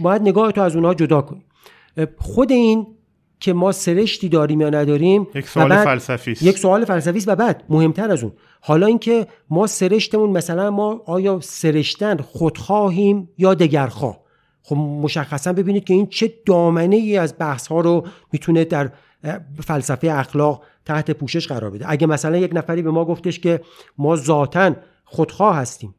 باید 0.00 0.22
نگاه 0.22 0.52
تو 0.52 0.60
از 0.60 0.76
اونها 0.76 0.94
جدا 0.94 1.20
کنی. 1.20 1.42
خود 2.18 2.52
این 2.52 2.86
که 3.42 3.52
ما 3.52 3.72
سرشتی 3.72 4.28
داریم 4.28 4.60
یا 4.60 4.70
نداریم 4.70 5.26
یک 5.34 5.48
سوال 5.48 5.84
فلسفی 5.84 6.30
یک 6.42 6.58
سوال 6.58 6.84
فلسفی 6.84 7.18
است 7.18 7.28
و 7.28 7.34
بعد 7.34 7.64
مهمتر 7.68 8.10
از 8.10 8.22
اون. 8.22 8.32
حالا 8.60 8.86
اینکه 8.86 9.26
ما 9.50 9.66
سرشتمون 9.66 10.30
مثلا 10.30 10.70
ما 10.70 11.02
آیا 11.06 11.40
سرشتن 11.42 12.16
خودخواهیم 12.16 13.28
یا 13.38 13.54
دگرخواه؟ 13.54 14.20
خب 14.62 14.76
مشخصا 14.76 15.52
ببینید 15.52 15.84
که 15.84 15.94
این 15.94 16.06
چه 16.06 16.32
دامنه 16.46 16.96
ای 16.96 17.16
از 17.16 17.34
بحث 17.38 17.66
ها 17.66 17.80
رو 17.80 18.06
می‌تونه 18.32 18.64
در 18.64 18.90
فلسفه 19.64 20.12
اخلاق 20.12 20.64
تحت 20.84 21.10
پوشش 21.10 21.48
قرار 21.48 21.70
بده. 21.70 21.84
اگه 21.88 22.06
مثلا 22.06 22.36
یک 22.36 22.50
نفری 22.54 22.82
به 22.82 22.90
ما 22.90 23.04
گفتش 23.04 23.40
که 23.40 23.60
ما 23.98 24.16
ذاتا 24.16 24.74
خودخواه 25.04 25.56
هستیم 25.56 25.94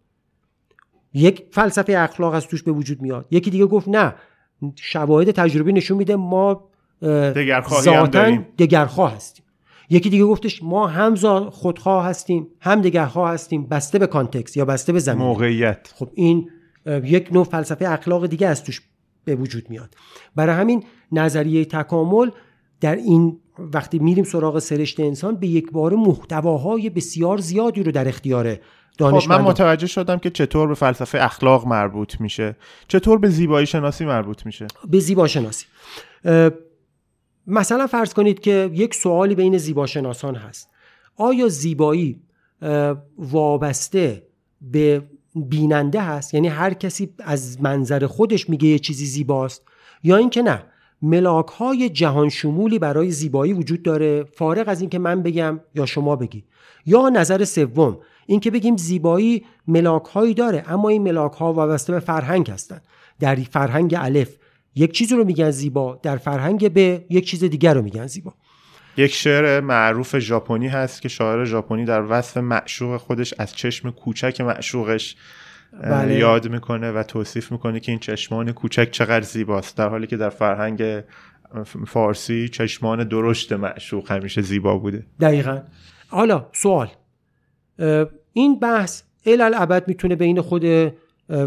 یک 1.13 1.45
فلسفه 1.51 1.93
اخلاق 1.97 2.33
از 2.33 2.47
توش 2.47 2.63
به 2.63 2.71
وجود 2.71 3.01
میاد. 3.01 3.25
یکی 3.31 3.49
دیگه 3.49 3.65
گفت 3.65 3.87
نه 3.87 4.13
شواهد 4.75 5.31
تجربی 5.31 5.73
نشون 5.73 5.97
میده 5.97 6.15
ما 6.15 6.69
ذاتا 7.81 8.37
دگرخواه 8.57 9.15
هستیم. 9.15 9.45
یکی 9.89 10.09
دیگه 10.09 10.25
گفتش 10.25 10.63
ما 10.63 10.87
هم 10.87 11.49
خودخواه 11.49 12.05
هستیم 12.05 12.47
هم 12.59 12.81
دگرخواه 12.81 13.31
هستیم. 13.31 13.67
بسته 13.67 13.99
به 13.99 14.07
کانتکست 14.07 14.57
یا 14.57 14.65
بسته 14.65 14.93
به 14.93 14.99
زمین. 14.99 15.17
موقعیت. 15.17 15.93
خب 15.95 16.09
این 16.13 16.49
یک 17.03 17.29
نوع 17.31 17.43
فلسفه 17.43 17.89
اخلاق 17.89 18.27
دیگه 18.27 18.47
از 18.47 18.63
توش 18.63 18.81
به 19.25 19.35
وجود 19.35 19.69
میاد. 19.69 19.95
برای 20.35 20.55
همین 20.55 20.83
نظریه 21.11 21.65
تکامل 21.65 22.29
در 22.81 22.95
این 22.95 23.39
وقتی 23.59 23.99
میریم 23.99 24.23
سراغ 24.23 24.59
سرشت 24.59 24.99
انسان 24.99 25.35
به 25.35 25.47
یک 25.47 25.71
بار 25.71 25.93
محتواهای 25.93 26.89
بسیار 26.89 27.37
زیادی 27.37 27.83
رو 27.83 27.91
در 27.91 28.07
اختیار 28.07 28.57
خب 28.99 29.29
من 29.29 29.41
متوجه 29.41 29.87
شدم 29.87 30.17
که 30.17 30.29
چطور 30.29 30.67
به 30.67 30.73
فلسفه 30.73 31.23
اخلاق 31.23 31.67
مربوط 31.67 32.21
میشه. 32.21 32.55
چطور 32.87 33.17
به 33.17 33.29
زیبایی 33.29 33.65
شناسی 33.65 34.05
مربوط 34.05 34.45
میشه. 34.45 34.67
به 34.89 34.99
زیبا 34.99 35.27
شناسی 35.27 35.65
مثلا 37.47 37.87
فرض 37.87 38.13
کنید 38.13 38.39
که 38.39 38.69
یک 38.73 38.95
سوالی 38.95 39.35
بین 39.35 39.57
زیباشناسان 39.57 40.35
هست. 40.35 40.69
آیا 41.15 41.47
زیبایی 41.47 42.21
وابسته 43.17 44.23
به 44.61 45.03
بیننده 45.35 46.01
هست؟ 46.01 46.33
یعنی 46.33 46.47
هر 46.47 46.73
کسی 46.73 47.13
از 47.19 47.61
منظر 47.61 48.07
خودش 48.07 48.49
میگه 48.49 48.67
یه 48.67 48.79
چیزی 48.79 49.05
زیباست 49.05 49.63
یا 50.03 50.15
اینکه 50.17 50.41
نه؟ 50.41 50.63
ملاک 51.01 51.47
های 51.47 51.89
جهان 51.89 52.29
شمولی 52.29 52.79
برای 52.79 53.11
زیبایی 53.11 53.53
وجود 53.53 53.83
داره. 53.83 54.23
فارغ 54.23 54.67
از 54.67 54.81
اینکه 54.81 54.99
من 54.99 55.23
بگم 55.23 55.59
یا 55.75 55.85
شما 55.85 56.15
بگی. 56.15 56.43
یا 56.85 57.09
نظر 57.09 57.43
سوم 57.43 57.97
اینکه 58.25 58.51
بگیم 58.51 58.77
زیبایی 58.77 59.45
ملاک 59.67 60.05
هایی 60.05 60.33
داره 60.33 60.63
اما 60.67 60.89
این 60.89 61.03
ملاک 61.03 61.33
ها 61.33 61.53
وابسته 61.53 61.93
به 61.93 61.99
فرهنگ 61.99 62.51
هستند 62.51 62.81
در 63.19 63.35
فرهنگ 63.35 63.95
الف 63.97 64.35
یک 64.75 64.91
چیز 64.91 65.13
رو 65.13 65.23
میگن 65.23 65.51
زیبا 65.51 65.99
در 66.03 66.17
فرهنگ 66.17 66.73
به 66.73 67.05
یک 67.09 67.27
چیز 67.27 67.43
دیگر 67.43 67.73
رو 67.73 67.81
میگن 67.81 68.07
زیبا. 68.07 68.33
یک 68.97 69.13
شعر 69.13 69.59
معروف 69.59 70.19
ژاپنی 70.19 70.67
هست 70.67 71.01
که 71.01 71.09
شاعر 71.09 71.45
ژاپنی 71.45 71.85
در 71.85 72.05
وصف 72.09 72.37
معشوق 72.37 72.97
خودش 72.97 73.33
از 73.37 73.55
چشم 73.55 73.91
کوچک 73.91 74.41
معشوقش 74.41 75.15
بله. 75.83 76.15
یاد 76.15 76.47
می‌کنه 76.47 76.91
و 76.91 77.03
توصیف 77.03 77.51
می‌کنه 77.51 77.79
که 77.79 77.91
این 77.91 77.99
چشمان 77.99 78.51
کوچک 78.51 78.91
چقدر 78.91 79.21
زیباست. 79.21 79.77
در 79.77 79.89
حالی 79.89 80.07
که 80.07 80.17
در 80.17 80.29
فرهنگ 80.29 81.03
فارسی 81.87 82.49
چشمان 82.49 83.07
درشت 83.07 83.53
معشوق 83.53 84.11
همیشه 84.11 84.41
زیبا 84.41 84.77
بوده. 84.77 85.05
دقیقا. 85.19 85.61
حالا 86.07 86.49
سوال. 86.53 86.89
این 88.33 88.59
بحث 88.59 89.03
الالعبد 89.25 89.87
می‌تونه 89.87 90.15
بین 90.15 90.41
خود 90.41 90.93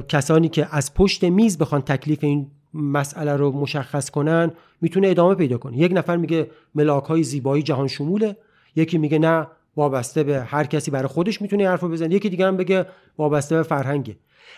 کسانی 0.09 0.49
که 0.49 0.68
از 0.71 0.95
پشت 0.95 1.25
میز 1.25 1.59
بخوان 1.59 1.80
تکلیف 1.80 2.25
این 2.25 2.50
مسئله 2.75 3.37
رو 3.37 3.52
مشخص 3.52 4.11
کنن 4.11 4.52
می‌تونه 4.80 5.08
ادامه 5.08 5.35
پیدا 5.35 5.58
کنه. 5.58 5.78
یک 5.78 5.92
نفر 5.94 6.16
میگه 6.16 6.50
ملاک 6.75 7.04
های 7.04 7.23
زیبایی 7.23 7.62
جهان 7.62 7.88
شموله 7.88 8.37
یکی 8.76 8.99
میگه 8.99 9.18
نه 9.18 9.46
وابسته 9.76 10.23
به 10.23 10.40
هر 10.40 10.64
کسی 10.64 10.90
برای 10.90 11.08
خودش 11.08 11.42
می‌تونه 11.42 11.68
حرف 11.68 11.85
بزنه 11.85 12.14
یکی 12.14 12.28
دیگه 12.28 12.46
هم 12.46 12.56
بگه 12.56 12.87
وابسته 13.18 13.56
به 13.56 13.62
فرهنگه. 13.62 14.16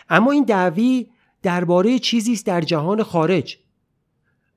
اما 0.09 0.31
این 0.31 0.43
دعوی 0.43 1.07
درباره 1.43 1.99
چیزی 1.99 2.33
است 2.33 2.45
در 2.45 2.61
جهان 2.61 3.03
خارج 3.03 3.57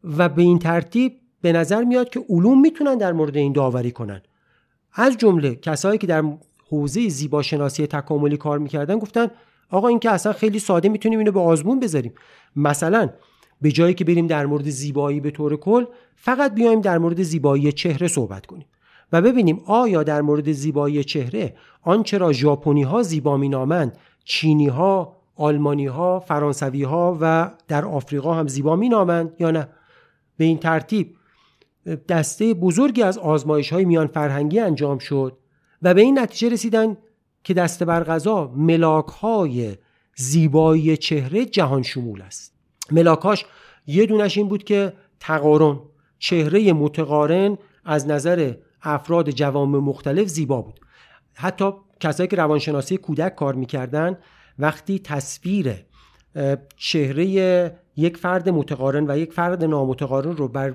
و 0.04 0.28
به 0.28 0.42
این 0.42 0.58
ترتیب 0.58 1.12
به 1.42 1.52
نظر 1.52 1.84
میاد 1.84 2.08
که 2.08 2.24
علوم 2.28 2.60
می‌تونن 2.60 2.98
در 2.98 3.12
مورد 3.12 3.36
این 3.36 3.52
داوری 3.52 3.90
کنن. 3.90 4.22
از 4.92 5.16
جمله 5.16 5.54
کسایی 5.54 5.98
که 5.98 6.06
در 6.06 6.24
حوزه 6.68 7.08
زیباشناسی 7.08 7.86
تکاملی 7.86 8.36
کار 8.36 8.58
می‌کردن 8.58 8.98
گفتن 8.98 9.28
آقا 9.70 9.88
این 9.88 9.98
که 9.98 10.10
اصلا 10.10 10.32
خیلی 10.32 10.58
ساده 10.58 10.88
می‌تونیم 10.88 11.18
اینو 11.18 11.32
به 11.32 11.40
آزمون 11.40 11.80
بذاریم. 11.80 12.12
مثلا 12.56 13.08
به 13.62 13.72
جایی 13.72 13.94
که 13.94 14.04
بریم 14.04 14.26
در 14.26 14.46
مورد 14.46 14.70
زیبایی 14.70 15.20
به 15.20 15.30
طور 15.30 15.56
کل 15.56 15.84
فقط 16.16 16.54
بیایم 16.54 16.80
در 16.80 16.98
مورد 16.98 17.22
زیبایی 17.22 17.72
چهره 17.72 18.08
صحبت 18.08 18.46
کنیم 18.46 18.66
و 19.12 19.22
ببینیم 19.22 19.60
آیا 19.66 20.02
در 20.02 20.22
مورد 20.22 20.52
زیبایی 20.52 21.04
چهره 21.04 21.54
آنچه 21.82 22.18
را 22.18 22.32
ژاپنی 22.32 22.82
ها 22.82 23.02
زیبا 23.02 23.36
مینامند 23.36 23.98
چینی 24.24 24.68
ها 24.68 25.16
آلمانی 25.36 25.86
ها 25.86 26.20
فرانسوی 26.20 26.82
ها 26.82 27.18
و 27.20 27.50
در 27.68 27.84
آفریقا 27.84 28.34
هم 28.34 28.48
زیبا 28.48 28.76
مینامند 28.76 29.34
یا 29.38 29.50
نه؟ 29.50 29.68
به 30.36 30.44
این 30.44 30.58
ترتیب 30.58 31.16
دسته 32.08 32.54
بزرگی 32.54 33.02
از 33.02 33.18
آزمایش 33.18 33.72
های 33.72 33.84
میان 33.84 34.06
فرهنگی 34.06 34.60
انجام 34.60 34.98
شد 34.98 35.38
و 35.82 35.94
به 35.94 36.00
این 36.00 36.18
نتیجه 36.18 36.48
رسیدن 36.48 36.96
که 37.44 37.54
دست 37.54 37.82
بر 37.82 38.04
غذا 38.04 38.52
ملاک 38.56 39.06
های 39.06 39.76
زیبایی 40.16 40.96
چهره 40.96 41.46
جهان 41.46 41.82
شمول 41.82 42.22
است. 42.22 42.52
ملاکاش 42.90 43.44
یه 43.86 44.06
دونش 44.06 44.38
این 44.38 44.48
بود 44.48 44.64
که 44.64 44.92
تقارن 45.20 45.80
چهره 46.18 46.72
متقارن 46.72 47.58
از 47.84 48.06
نظر 48.06 48.54
افراد 48.82 49.30
جوام 49.30 49.70
مختلف 49.70 50.28
زیبا 50.28 50.62
بود. 50.62 50.80
حتی 51.34 51.70
کسایی 52.00 52.28
که 52.28 52.36
روانشناسی 52.36 52.96
کودک 52.96 53.34
کار 53.34 53.54
می‌کردن 53.54 54.18
وقتی 54.58 54.98
تصویر 54.98 55.74
چهره 56.76 57.26
یک 57.96 58.16
فرد 58.16 58.48
متقارن 58.48 59.10
و 59.10 59.18
یک 59.18 59.32
فرد 59.32 59.64
نامتقارن 59.64 60.36
رو 60.36 60.48
بر 60.48 60.74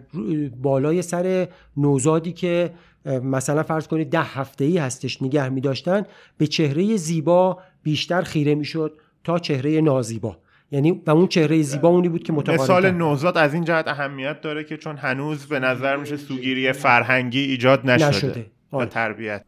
بالای 0.61 1.01
سر 1.01 1.47
نوزادی 1.77 2.33
که 2.33 2.73
مثلا 3.05 3.63
فرض 3.63 3.87
کنید 3.87 4.09
ده 4.09 4.21
هفته 4.21 4.65
ای 4.65 4.77
هستش 4.77 5.21
نگه 5.21 5.49
می 5.49 5.61
داشتن 5.61 6.03
به 6.37 6.47
چهره 6.47 6.95
زیبا 6.95 7.59
بیشتر 7.83 8.21
خیره 8.21 8.55
می‌شد 8.55 8.99
تا 9.23 9.39
چهره 9.39 9.81
نازیبا. 9.81 10.37
یعنی 10.71 11.01
و 11.05 11.11
اون 11.11 11.27
چهره 11.27 11.61
زیبا 11.61 11.89
اونی 11.89 12.09
بود 12.09 12.23
که 12.23 12.33
متقارن 12.33 12.61
مثال 12.61 12.91
نوزاد 12.91 13.37
از 13.37 13.53
این 13.53 13.63
جهت 13.63 13.87
اهمیت 13.87 14.41
داره 14.41 14.63
که 14.63 14.77
چون 14.77 14.97
هنوز 14.97 15.45
به 15.45 15.59
نظر 15.59 15.95
میشه 15.95 16.17
سوگیری 16.17 16.71
فرهنگی 16.71 17.39
ایجاد 17.39 17.89
نشده, 17.89 18.07
نشده. 18.07 18.45
و 18.71 18.75
آره. 18.75 18.85
تربیت. 18.85 19.43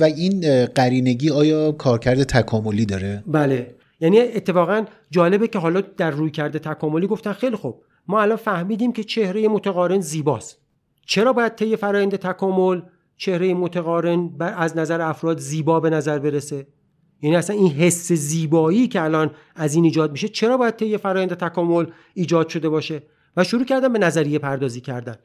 و 0.00 0.04
این 0.04 0.64
قرینگی 0.64 1.30
آیا 1.30 1.72
کارکرد 1.72 2.22
تکاملی 2.22 2.86
داره؟ 2.86 3.24
بله. 3.26 3.74
یعنی 4.00 4.20
اتفاقا 4.20 4.84
جالبه 5.10 5.48
که 5.48 5.58
حالا 5.58 5.80
در 5.80 6.10
روی 6.10 6.30
کرده 6.30 6.58
تکاملی 6.58 7.06
گفتن 7.06 7.32
خیلی 7.32 7.56
خوب. 7.56 7.82
ما 8.08 8.22
الان 8.22 8.36
فهمیدیم 8.36 8.92
که 8.92 9.04
چهره 9.04 9.48
متقارن 9.48 10.00
زیباست. 10.00 10.58
چرا 11.06 11.32
باید 11.32 11.54
طی 11.54 11.76
فرایند 11.76 12.16
تکامل 12.16 12.80
چهره 13.16 13.54
متقارن 13.54 14.30
از 14.40 14.76
نظر 14.76 15.00
افراد 15.00 15.38
زیبا 15.38 15.80
به 15.80 15.90
نظر 15.90 16.18
برسه؟ 16.18 16.66
یعنی 17.22 17.36
اصلا 17.36 17.56
این 17.56 17.72
حس 17.72 18.12
زیبایی 18.12 18.88
که 18.88 19.02
الان 19.02 19.30
از 19.54 19.74
این 19.74 19.84
ایجاد 19.84 20.12
میشه 20.12 20.28
چرا 20.28 20.56
باید 20.56 20.76
طی 20.76 20.96
فرایند 20.96 21.34
تکامل 21.34 21.86
ایجاد 22.14 22.48
شده 22.48 22.68
باشه؟ 22.68 23.02
و 23.36 23.44
شروع 23.44 23.64
کردن 23.64 23.92
به 23.92 23.98
نظریه 23.98 24.38
پردازی 24.38 24.80
کردن. 24.80 25.16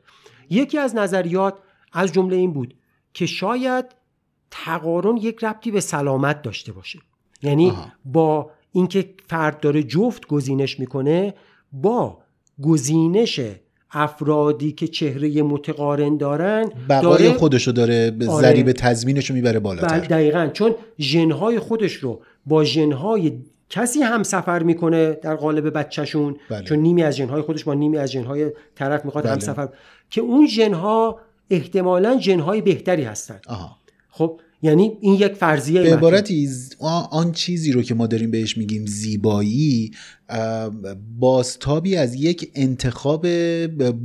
یکی 0.50 0.78
از 0.78 0.96
نظریات 0.96 1.58
از 1.94 2.14
جمله 2.14 2.36
این 2.36 2.54
بود 2.54 2.74
که 3.14 3.26
شاید 3.26 3.86
تقارن 4.52 5.18
یک 5.18 5.44
ربطی 5.44 5.72
به 5.72 5.80
سلامت 5.80 6.42
داشته 6.42 6.72
باشه. 6.72 7.00
یعنی 7.42 7.74
با 8.06 8.52
اینکه 8.72 9.14
فرد 9.28 9.60
داره 9.60 9.84
جفت 9.84 10.28
گزینش 10.28 10.80
می‌کنه 10.80 11.34
با 11.72 12.20
گزینش 12.62 13.40
افرادی 13.96 14.72
که 14.72 14.88
چهره 14.88 15.44
متقارن 15.44 16.18
دارن 16.18 16.70
بقای 16.90 17.24
داره 17.24 17.38
خودشو 17.38 17.72
داره 17.72 18.12
به 18.12 18.30
آره 18.30 18.42
ضریب 18.42 18.72
تضمینشو 18.72 19.34
می‌بره 19.34 19.60
بالاتر 19.60 19.88
بله 19.88 20.08
دقیقا 20.08 20.50
چون 20.54 20.76
ژنهای 21.00 21.60
خودش 21.60 21.94
رو 21.94 22.22
با 22.46 22.64
ژنهای 22.64 23.32
کسی 23.70 24.02
هم 24.02 24.24
سفر 24.24 24.64
می‌کنه 24.64 25.12
در 25.14 25.36
قالب 25.36 25.78
بچهشون 25.78 26.36
بله. 26.50 26.64
چون 26.64 26.80
نیمی 26.80 27.04
از 27.04 27.16
ژنهای 27.16 27.42
خودش 27.42 27.64
با 27.64 27.74
نیمی 27.74 27.98
از 27.98 28.12
ژنهای 28.12 28.52
طرف 28.76 29.06
می‌خواد 29.06 29.24
بله. 29.24 29.34
هم 29.34 29.40
سفر 29.40 29.70
که 30.10 30.22
اون 30.22 30.48
ژنها 30.48 31.20
احتمالا 31.50 32.20
ژنهای 32.20 32.62
بهتری 32.62 33.04
هستن 33.04 33.40
آها. 33.48 33.78
خب 34.10 34.40
یعنی 34.66 34.98
این 35.02 35.14
یک 35.14 35.34
فرضیه 35.34 35.82
به 35.82 35.94
عبارتی 35.94 36.50
آن 37.12 37.32
چیزی 37.32 37.72
رو 37.72 37.82
که 37.82 37.96
ما 37.96 38.08
داریم 38.08 38.32
بهش 38.32 38.58
میگیم 38.58 38.86
زیبایی 38.86 39.92
بازتابی 41.20 41.96
از 41.96 42.16
یک 42.16 42.52
انتخاب 42.56 43.28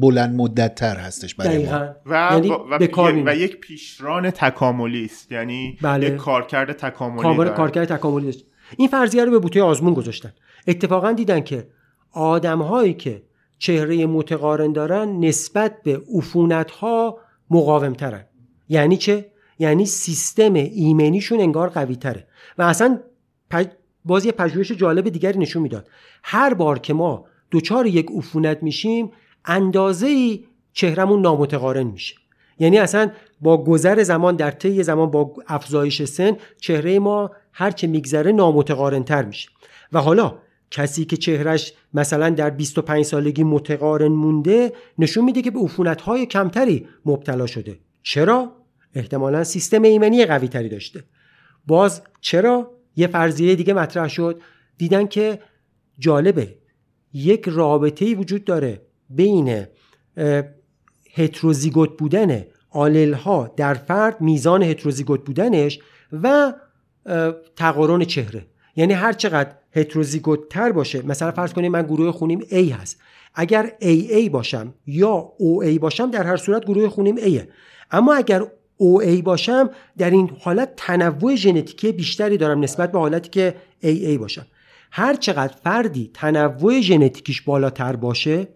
بلند 0.00 0.34
مدت 0.34 0.74
تر 0.74 0.96
هستش 0.96 1.34
برای 1.34 1.66
ما. 1.66 1.94
و, 2.06 2.30
یعنی 2.32 2.50
و, 2.50 3.30
و, 3.30 3.36
یک 3.36 3.60
پیشران 3.60 4.30
تکاملی 4.30 5.04
است. 5.04 5.32
یعنی 5.32 5.78
بله. 5.82 6.06
یک 6.06 6.16
کارکرد 6.16 6.72
تکاملی 6.72 7.50
کارکرد 7.50 7.96
تکاملی 7.96 8.34
این 8.76 8.88
فرضیه 8.88 9.24
رو 9.24 9.30
به 9.30 9.38
بوته 9.38 9.62
آزمون 9.62 9.94
گذاشتن. 9.94 10.32
اتفاقا 10.66 11.12
دیدن 11.12 11.40
که 11.40 11.66
آدم 12.12 12.62
هایی 12.62 12.94
که 12.94 13.22
چهره 13.58 14.06
متقارن 14.06 14.72
دارن 14.72 15.08
نسبت 15.08 15.82
به 15.82 16.02
عفونت 16.14 16.70
ها 16.70 17.18
مقاوم 17.50 17.92
ترن 17.92 18.24
یعنی 18.68 18.96
چه؟ 18.96 19.30
یعنی 19.60 19.86
سیستم 19.86 20.54
ایمنیشون 20.54 21.40
انگار 21.40 21.68
قوی 21.68 21.96
تره 21.96 22.26
و 22.58 22.62
اصلا 22.62 23.00
باز 24.04 24.24
یه 24.24 24.32
پژوهش 24.32 24.72
جالب 24.72 25.08
دیگری 25.08 25.38
نشون 25.38 25.62
می‌داد. 25.62 25.88
هر 26.22 26.54
بار 26.54 26.78
که 26.78 26.94
ما 26.94 27.24
دچار 27.52 27.86
یک 27.86 28.06
عفونت 28.16 28.62
میشیم 28.62 29.10
اندازه 29.44 30.38
چهرمون 30.72 31.20
نامتقارن 31.20 31.82
میشه. 31.82 32.14
یعنی 32.58 32.78
اصلا 32.78 33.10
با 33.40 33.64
گذر 33.64 34.02
زمان 34.02 34.36
در 34.36 34.50
طی 34.50 34.82
زمان 34.82 35.10
با 35.10 35.32
افزایش 35.46 36.02
سن 36.02 36.36
چهره 36.60 36.98
ما 36.98 37.30
هر 37.52 37.70
چه 37.70 37.86
میگذره 37.86 38.32
نامتقارن 38.32 39.04
تر 39.04 39.24
میشه. 39.24 39.48
و 39.92 40.00
حالا 40.00 40.38
کسی 40.70 41.04
که 41.04 41.16
چهرش 41.16 41.72
مثلا 41.94 42.30
در 42.30 42.50
25 42.50 43.04
سالگی 43.04 43.44
متقارن 43.44 44.08
مونده 44.12 44.72
نشون 44.98 45.24
میده 45.24 45.42
که 45.42 45.50
به 45.50 45.60
عفونت 45.60 46.00
های 46.00 46.26
کمتری 46.26 46.86
مبتلا 47.06 47.46
شده. 47.46 47.78
چرا؟ 48.02 48.59
احتمالا 48.94 49.44
سیستم 49.44 49.82
ایمنی 49.82 50.26
قوی 50.26 50.48
تری 50.48 50.68
داشته. 50.68 51.04
باز 51.66 52.02
چرا؟ 52.20 52.70
یه 52.96 53.06
فرضیه 53.06 53.54
دیگه 53.54 53.74
مطرح 53.74 54.08
شد. 54.08 54.40
دیدن 54.78 55.06
که 55.06 55.38
جالبه. 55.98 56.54
یک 57.12 57.48
رابطه 57.48 58.14
وجود 58.14 58.44
داره 58.44 58.80
بین 59.10 59.66
هتروزیگوت 61.14 61.98
بودن 61.98 62.44
آلل 62.70 63.12
ها 63.12 63.54
در 63.56 63.74
فرد 63.74 64.20
میزان 64.20 64.62
هتروزیگوت 64.62 65.24
بودنش 65.24 65.78
و 66.12 66.54
تقارن 67.56 68.04
چهره. 68.04 68.46
یعنی 68.76 68.92
هر 68.92 69.12
چقدر 69.12 69.50
هتروزیگوت 69.72 70.48
تر 70.48 70.72
باشه 70.72 71.06
مثلا 71.06 71.30
فرض 71.30 71.52
کنیم 71.52 71.72
من 71.72 71.82
گروه 71.82 72.12
خونیم 72.12 72.40
A 72.40 72.72
هست. 72.72 73.00
اگر 73.34 73.72
AA 73.82 74.30
باشم 74.30 74.74
یا 74.86 75.32
OA 75.38 75.78
باشم 75.78 76.10
در 76.10 76.22
هر 76.22 76.36
صورت 76.36 76.64
گروه 76.64 76.88
خونیم 76.88 77.16
A 77.16 77.42
اما 77.90 78.14
اگر 78.14 78.46
OA 78.80 79.22
باشم 79.22 79.70
در 79.98 80.10
این 80.10 80.30
حالت 80.40 80.72
تنوع 80.76 81.34
ژنتیکی 81.34 81.92
بیشتری 81.92 82.36
دارم 82.36 82.60
نسبت 82.60 82.92
به 82.92 82.98
حالتی 82.98 83.28
که 83.28 83.54
AA 83.82 84.18
باشم 84.18 84.46
هر 84.90 85.14
چقدر 85.14 85.54
فردی 85.64 86.10
تنوع 86.14 86.80
ژنتیکیش 86.80 87.42
بالاتر 87.42 87.96
باشه 87.96 88.48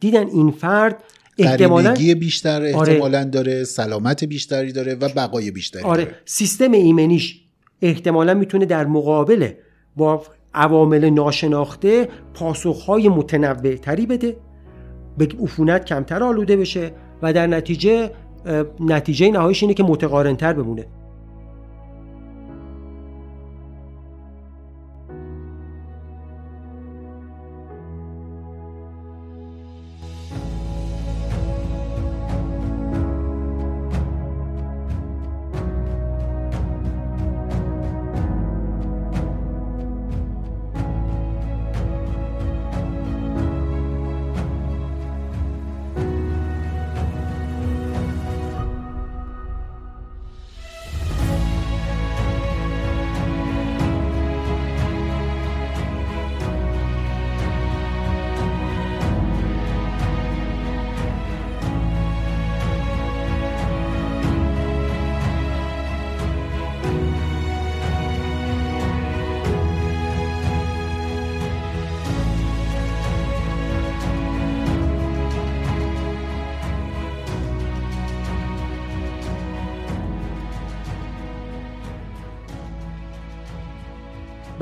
دیدن 0.00 0.26
این 0.26 0.50
فرد 0.50 1.02
احتمالاً 1.38 1.94
بیشتر 1.94 2.74
آره. 2.74 2.92
احتمالاً 2.92 3.24
داره 3.24 3.64
سلامت 3.64 4.24
بیشتری 4.24 4.72
داره 4.72 4.94
و 4.94 5.08
بقای 5.08 5.50
بیشتری 5.50 5.82
آره. 5.82 6.04
داره 6.04 6.16
سیستم 6.24 6.72
ایمنیش 6.72 7.40
احتمالا 7.82 8.34
می‌تونه 8.34 8.66
در 8.66 8.86
مقابل 8.86 9.48
با 9.96 10.22
عوامل 10.54 11.10
ناشناخته 11.10 12.08
پاسخهای 12.34 13.08
متنوع 13.08 13.76
تری 13.76 14.06
بده 14.06 14.36
به 15.18 15.28
عفونت 15.42 15.84
کمتر 15.84 16.22
آلوده 16.22 16.56
بشه 16.56 16.92
و 17.22 17.32
در 17.32 17.46
نتیجه 17.46 18.10
نتیجه 18.80 19.30
نهاییش 19.30 19.62
اینه 19.62 19.74
که 19.74 19.82
متقارنتر 19.82 20.52
بمونه. 20.52 20.86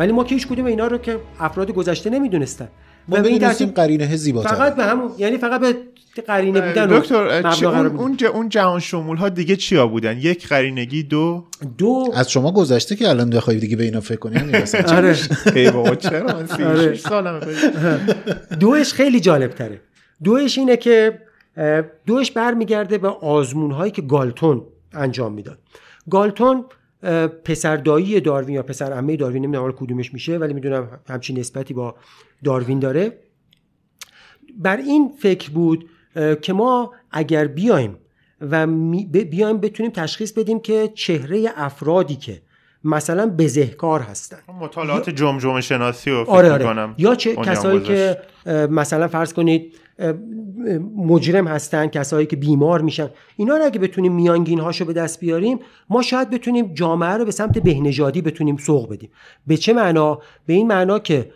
ولی 0.05 0.13
ما 0.13 0.25
که 0.25 0.35
هیچ 0.35 0.47
کدوم 0.47 0.65
اینا 0.65 0.87
رو 0.87 0.99
که 0.99 1.19
افراد 1.41 1.71
گذشته 1.71 2.11
نمی‌دونستن. 2.11 2.69
ما 3.09 3.21
به 3.21 3.29
این 3.29 3.39
ترتیب 3.39 3.75
قرینه 3.75 4.17
زیباتر. 4.17 4.49
فقط 4.49 4.77
به 4.77 4.85
همون 4.85 5.11
یعنی 5.19 5.39
فقط 5.39 5.61
به 5.61 5.77
قرینه 6.27 6.61
بودن 6.61 6.87
دکتر 6.87 7.47
اون 7.67 7.87
اون, 7.87 8.17
اون 8.35 8.49
جهان 8.49 8.81
شمول 8.81 9.17
ها 9.17 9.29
دیگه 9.29 9.57
چیا 9.57 9.87
بودن؟ 9.87 10.19
یک 10.19 10.49
قرینگی 10.49 11.03
دو؟ 11.03 11.45
دو 11.79 12.13
از 12.15 12.31
شما 12.31 12.53
گذشته 12.53 12.97
که 12.97 13.09
الان 13.09 13.31
بخوای 13.31 13.57
دیگه 13.57 13.77
به 13.77 13.85
اینا 13.85 14.01
فکر 14.01 14.19
کنی 14.19 14.39
آره. 14.89 15.17
ای 15.55 15.71
بابا 15.71 15.95
چرا؟ 15.95 16.27
من 16.27 17.27
آره. 17.27 17.51
دوش 18.61 18.93
خیلی 18.93 19.21
جالب 19.21 19.51
تره 19.51 19.81
دوش 20.25 20.59
اینه 20.59 20.77
که 20.77 21.19
دوش 22.07 22.31
برمیگرده 22.31 22.99
به 22.99 23.09
آزمون 23.09 23.71
هایی 23.71 23.93
که 23.93 24.03
گالتون 24.03 24.63
انجام 24.93 25.33
می‌داد. 25.33 25.59
گالتون 26.11 26.65
پسر 27.45 27.77
دایی 27.77 28.21
داروین 28.21 28.55
یا 28.55 28.63
پسر 28.63 28.93
عمه 28.93 29.17
داروین 29.17 29.45
نمی‌دونم 29.45 29.73
کدومش 29.73 30.13
میشه 30.13 30.39
ولی 30.39 30.55
می‌دونم 30.55 31.01
همچین 31.09 31.39
نسبتی 31.39 31.75
با 31.75 31.95
داروین 32.45 32.79
داره. 32.79 33.19
بر 34.59 34.77
این 34.77 35.09
فکر 35.19 35.51
بود 35.51 35.91
که 36.43 36.53
ما 36.53 36.93
اگر 37.11 37.47
بیایم 37.47 37.99
و 38.41 38.67
بیایم 39.07 39.59
بتونیم 39.59 39.93
تشخیص 39.93 40.33
بدیم 40.33 40.61
که 40.61 40.93
چهره 40.95 41.49
افرادی 41.57 42.17
که 42.17 42.43
مثلا 42.85 43.35
بزهکار 43.39 44.01
هستن. 44.01 44.39
مطالعات 44.61 45.11
جمجمه 45.11 45.61
شناسی 45.61 46.11
رو 46.11 46.25
آره 46.29 46.53
آره. 46.53 46.95
یا 46.99 47.15
چه 47.15 47.37
کسایی 47.37 47.81
که 47.81 48.19
مثلا 48.71 49.09
فرض 49.09 49.33
کنید 49.33 49.75
مجرم 50.97 51.47
هستن 51.47 51.87
کسایی 51.87 52.27
که 52.27 52.37
بیمار 52.37 52.81
میشن. 52.81 53.09
اینا 53.37 53.57
رو 53.57 53.65
اگه 53.65 53.79
بتونیم 53.79 54.13
میانگین 54.13 54.61
هاشو 54.61 54.85
به 54.85 54.93
دست 54.93 55.21
بیاریم 55.21 55.59
ما 55.91 56.03
شاید 56.03 56.31
بتونیم 56.31 56.75
جامعه 56.75 57.11
رو 57.11 57.25
به 57.25 57.31
سمت 57.31 57.59
بهنژادی 57.59 58.23
بتونیم 58.23 58.57
سوق 58.57 58.93
بدیم. 58.93 59.11
به 59.47 59.57
چه 59.57 59.73
معنا؟ 59.73 60.19
به 60.47 60.53
این 60.53 60.67
معنا 60.67 60.99
که 60.99 61.31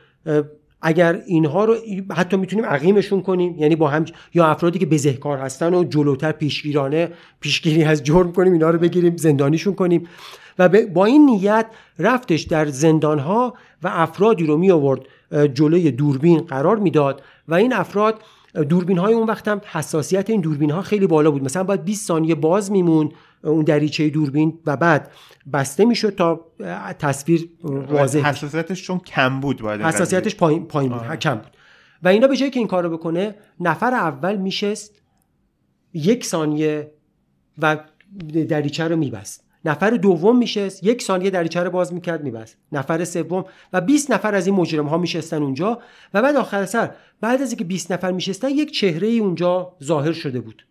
اگر 0.83 1.23
اینها 1.27 1.65
رو 1.65 1.77
حتی 2.17 2.37
می‌تونیم 2.37 2.65
عقیمشون 2.65 3.23
کنیم 3.23 3.57
یعنی 3.59 3.77
با 3.77 3.89
هم 3.89 4.05
یا 4.35 4.47
افرادی 4.47 4.79
که 4.79 4.87
بزهکار 4.87 5.39
هستن 5.39 5.75
و 5.75 5.85
جلوتر 5.85 6.33
پیشگیرانه 6.33 7.09
پیشگیری 7.41 7.85
از 7.85 8.05
جرم 8.05 8.33
کنیم 8.33 8.53
اینا 8.53 8.71
رو 8.71 8.79
بگیریم 8.79 9.17
زندانیشون 9.17 9.75
کنیم. 9.75 10.09
و 10.59 10.69
با 10.69 11.05
این 11.05 11.27
نیت 11.27 11.67
رفتش 11.99 12.43
در 12.43 12.67
زندانها 12.67 13.55
و 13.83 13.89
افرادی 13.93 14.47
رو 14.47 14.57
می 14.57 14.71
آورد 14.71 15.01
جلوی 15.55 15.91
دوربین 15.91 16.41
قرار 16.41 16.77
می‌داد 16.77 17.23
و 17.49 17.55
این 17.55 17.73
افراد 17.73 18.23
دوربین 18.55 18.99
های 18.99 19.15
اون 19.15 19.27
وقت 19.27 19.49
هم 19.49 19.61
حساسیت 19.73 20.31
این 20.31 20.41
دوربین 20.41 20.71
ها 20.71 20.83
خیلی 20.83 21.07
بالا 21.07 21.31
بود. 21.31 21.45
مثلا 21.45 21.65
باید 21.65 21.85
20 21.85 22.07
ثانیه 22.07 22.35
باز 22.35 22.71
میمون 22.71 23.13
اون 23.45 23.65
دریچه 23.65 24.11
دوربین 24.11 24.59
و 24.67 24.77
بعد 24.77 25.11
بسته 25.53 25.85
می‌شد 25.85 26.15
تا 26.15 26.47
تصویر 26.99 27.51
واضح 27.63 28.19
حساسیتش 28.19 28.83
چون 28.83 28.99
کم 28.99 29.41
بود 29.41 29.63
باید 29.63 29.81
حساسیتش 29.81 30.37
پایین, 30.37 30.65
پایین 30.65 30.93
بود. 30.93 31.19
کم 31.19 31.35
بود. 31.35 31.57
و 32.03 32.09
اینا 32.09 32.27
به 32.27 32.37
جایی 32.37 32.51
که 32.51 32.59
این 32.59 32.69
کارو 32.69 32.91
بکنه 32.91 33.35
نفر 33.61 33.95
اول 33.95 34.37
میشست 34.37 35.03
یک 35.93 36.25
ثانیه 36.25 36.93
و 37.59 37.77
دریچه 38.49 38.89
رو 38.89 38.97
میبست. 38.97 39.48
نفر 39.65 39.91
دوم 39.91 40.39
میشست 40.39 40.85
یک 40.85 41.03
ثانیه 41.03 41.31
دریچه 41.31 41.63
رو 41.63 41.71
باز 41.71 41.95
می‌کرد 41.95 42.23
میبست. 42.23 42.57
نفر 42.73 43.05
سوم 43.05 43.45
و 43.73 43.81
20 43.81 44.11
نفر 44.11 44.35
از 44.35 44.47
این 44.47 44.57
مجرم 44.57 44.87
ها 44.87 44.99
میشستن 44.99 45.43
اونجا 45.43 45.79
و 46.15 46.23
بعد 46.23 46.37
آخر 46.37 46.67
سر 46.67 46.91
بعد 47.21 47.43
از 47.43 47.51
اینکه 47.51 47.65
20 47.65 47.93
نفر 47.93 48.13
میشستن 48.13 48.49
یک 48.49 48.73
چهره 48.73 49.09
ای 49.09 49.19
اونجا 49.19 49.77
ظاهر 49.85 50.13
شده 50.13 50.41
بود. 50.41 50.67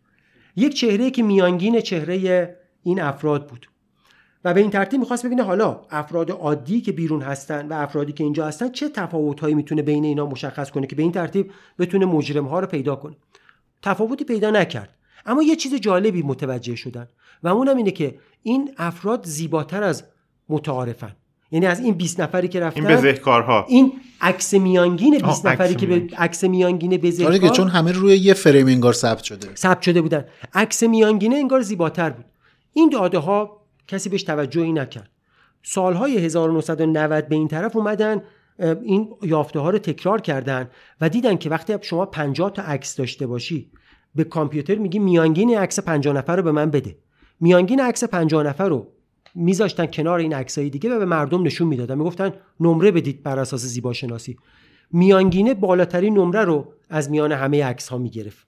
یک 0.55 0.73
چهره 0.73 1.11
که 1.11 1.23
میانگین 1.23 1.81
چهره 1.81 2.55
این 2.83 3.01
افراد 3.01 3.47
بود. 3.47 3.67
و 4.43 4.53
به 4.53 4.61
این 4.61 4.69
ترتیب 4.69 4.99
می‌خواست 4.99 5.25
ببینه 5.25 5.43
حالا 5.43 5.81
افراد 5.91 6.31
عادی 6.31 6.81
که 6.81 6.91
بیرون 6.91 7.21
هستن 7.21 7.67
و 7.67 7.73
افرادی 7.73 8.13
که 8.13 8.23
اینجا 8.23 8.47
هستن 8.47 8.69
چه 8.71 8.89
تفاوتهایی 8.89 9.55
می‌تونه 9.55 9.81
بین 9.81 10.05
اینا 10.05 10.25
مشخص 10.25 10.71
کنه 10.71 10.87
که 10.87 10.95
به 10.95 11.03
این 11.03 11.11
ترتیب 11.11 11.51
بتونه 11.79 12.05
مجرم 12.05 12.45
ها 12.45 12.59
رو 12.59 12.67
پیدا 12.67 12.95
کنه. 12.95 13.15
تفاوتی 13.81 14.23
پیدا 14.23 14.51
نکرد. 14.51 14.96
اما 15.27 15.43
یه 15.43 15.55
چیز 15.55 15.75
جالبی 15.75 16.21
متوجه 16.21 16.75
شدن 16.75 17.07
و 17.43 17.47
اونم 17.47 17.77
اینه 17.77 17.91
که 17.91 18.19
این 18.43 18.71
افراد 18.77 19.25
زیباتر 19.25 19.83
از 19.83 20.03
متعارفن. 20.49 21.15
یعنی 21.51 21.65
از 21.65 21.79
این 21.79 21.93
20 21.93 22.19
نفری 22.19 22.47
که 22.47 22.59
رفتن 22.59 22.87
این 22.87 22.97
بزهکارها. 22.97 23.65
این 23.69 23.93
عکس 24.21 24.53
میانگین 24.53 25.17
20 25.17 25.45
نفری 25.45 25.75
که 25.75 25.85
به 25.85 26.07
عکس 26.17 26.43
میانگین 26.43 26.97
بزهکار 26.97 27.27
آره 27.27 27.39
که 27.39 27.49
چون 27.49 27.67
همه 27.67 27.91
روی 27.91 28.17
یه 28.17 28.33
فریم 28.33 28.67
انگار 28.67 28.93
ثبت 28.93 29.23
شده. 29.23 29.55
ثبت 29.55 29.81
شده 29.81 30.01
بودن. 30.01 30.25
عکس 30.53 30.83
میانگینه 30.83 31.35
انگار 31.35 31.61
زیباتر 31.61 32.09
بود. 32.09 32.25
این 32.73 32.89
داده 32.89 33.17
ها 33.17 33.61
کسی 33.87 34.09
بهش 34.09 34.23
توجهی 34.23 34.73
نکرد. 34.73 35.09
سالهای 35.63 36.17
1990 36.17 37.27
به 37.27 37.35
این 37.35 37.47
طرف 37.47 37.75
اومدن 37.75 38.21
این 38.59 39.09
یافته 39.21 39.59
ها 39.59 39.69
رو 39.69 39.77
تکرار 39.77 40.21
کردن 40.21 40.69
و 41.01 41.09
دیدن 41.09 41.37
که 41.37 41.49
وقتی 41.49 41.73
شما 41.81 42.05
50 42.05 42.51
تا 42.53 42.61
عکس 42.61 42.95
داشته 42.95 43.27
باشی 43.27 43.71
به 44.17 44.23
کامپیوتر 44.23 44.75
میگی 44.75 44.99
میانگین 44.99 45.57
عکس 45.57 45.79
50 45.79 46.15
نفر 46.15 46.35
رو 46.35 46.43
به 46.43 46.51
من 46.51 46.71
بده. 46.71 46.97
میانگین 47.39 47.79
عکس 47.79 48.03
50 48.03 48.43
نفر 48.43 48.69
رو 48.69 48.87
میذاشتن 49.35 49.85
کنار 49.85 50.19
این 50.19 50.33
عکسای 50.33 50.69
دیگه 50.69 50.95
و 50.95 50.99
به 50.99 51.05
مردم 51.05 51.43
نشون 51.43 51.67
می‌دادن. 51.67 51.97
می‌گفتن 51.97 52.33
نمره 52.59 52.91
بدید 52.91 53.23
بر 53.23 53.39
اساس 53.39 53.61
زیبا 53.61 53.93
شناسی 53.93 54.37
میانگینه 54.91 55.53
بالاترین 55.53 56.17
نمره 56.17 56.43
رو 56.43 56.73
از 56.89 57.11
میان 57.11 57.31
همه 57.31 57.65
عکس 57.65 57.89
ها 57.89 57.97
می‌گرفت. 57.97 58.47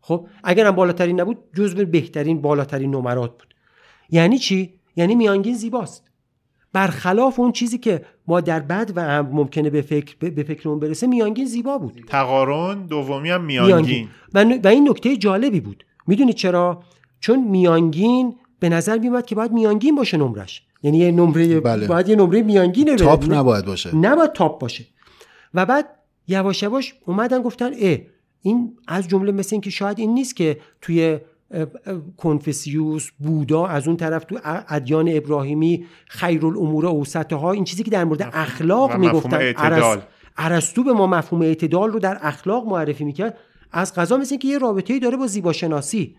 خب 0.00 0.28
اگرم 0.44 0.70
بالاترین 0.70 1.20
نبود 1.20 1.38
جزو 1.54 1.86
بهترین 1.86 2.42
بالاترین 2.42 2.94
نمرات 2.94 3.30
بود. 3.30 3.54
یعنی 4.10 4.38
چی؟ 4.38 4.74
یعنی 4.96 5.14
میانگین 5.14 5.54
زیباست. 5.54 6.07
برخلاف 6.72 7.40
اون 7.40 7.52
چیزی 7.52 7.78
که 7.78 8.04
ما 8.26 8.40
در 8.40 8.60
بد 8.60 8.92
و 8.96 9.22
ممکنه 9.22 9.70
به 9.70 9.82
فکر 9.82 10.30
به 10.30 10.42
فکرمون 10.42 10.80
برسه 10.80 11.06
میانگین 11.06 11.46
زیبا 11.46 11.78
بود. 11.78 12.04
تقارن 12.08 12.86
دومی 12.86 13.30
هم 13.30 13.44
میانگین, 13.44 14.08
میانگین. 14.34 14.60
و 14.64 14.68
این 14.68 14.88
نکته 14.88 15.16
جالبی 15.16 15.60
بود. 15.60 15.84
می‌دونید 16.06 16.34
چرا؟ 16.34 16.82
چون 17.20 17.44
میانگین 17.44 18.34
به 18.60 18.68
نظر 18.68 18.98
میومد 18.98 19.26
که 19.26 19.34
باید 19.34 19.52
میانگین 19.52 19.94
باشه 19.94 20.16
نمرش. 20.16 20.62
یعنی 20.82 20.98
یه 20.98 21.10
نمره 21.10 21.60
بله. 21.60 21.86
باید 21.86 22.08
یه 22.08 22.16
نمره 22.16 22.42
میانگینه 22.42 22.96
تاپ 22.96 23.32
نباید 23.32 23.64
باشه. 23.64 23.96
نباید 23.96 24.32
تاپ 24.32 24.60
باشه. 24.60 24.84
و 25.54 25.66
بعد 25.66 25.88
یواش 26.28 26.62
یواش 26.62 26.94
اومدن 27.06 27.42
گفتن 27.42 27.70
اه 27.80 27.98
این 28.42 28.76
از 28.88 29.08
جمله 29.08 29.32
مثل 29.32 29.54
این 29.54 29.60
که 29.60 29.70
شاید 29.70 29.98
این 29.98 30.14
نیست 30.14 30.36
که 30.36 30.60
توی 30.82 31.18
کنفسیوس 32.16 33.10
بودا 33.18 33.66
از 33.66 33.88
اون 33.88 33.96
طرف 33.96 34.24
تو 34.24 34.38
ادیان 34.68 35.08
ابراهیمی 35.12 35.86
خیرالامور 36.06 36.86
اوسطه 36.86 37.36
ها 37.36 37.52
این 37.52 37.64
چیزی 37.64 37.82
که 37.82 37.90
در 37.90 38.04
مورد 38.04 38.30
اخلاق 38.32 38.96
می‌گفتن. 38.96 39.52
ارسطو 40.36 40.84
به 40.84 40.92
ما 40.92 41.06
مفهوم 41.06 41.42
اعتدال 41.42 41.90
رو 41.90 41.98
در 41.98 42.18
اخلاق 42.22 42.66
معرفی 42.66 43.04
می‌کرد. 43.04 43.38
از 43.72 43.94
قضا 43.94 44.16
مثل 44.16 44.36
که 44.36 44.48
یه 44.48 44.58
رابطه‌ای 44.58 45.00
داره 45.00 45.16
با 45.16 45.26
زیباشناسی. 45.26 46.16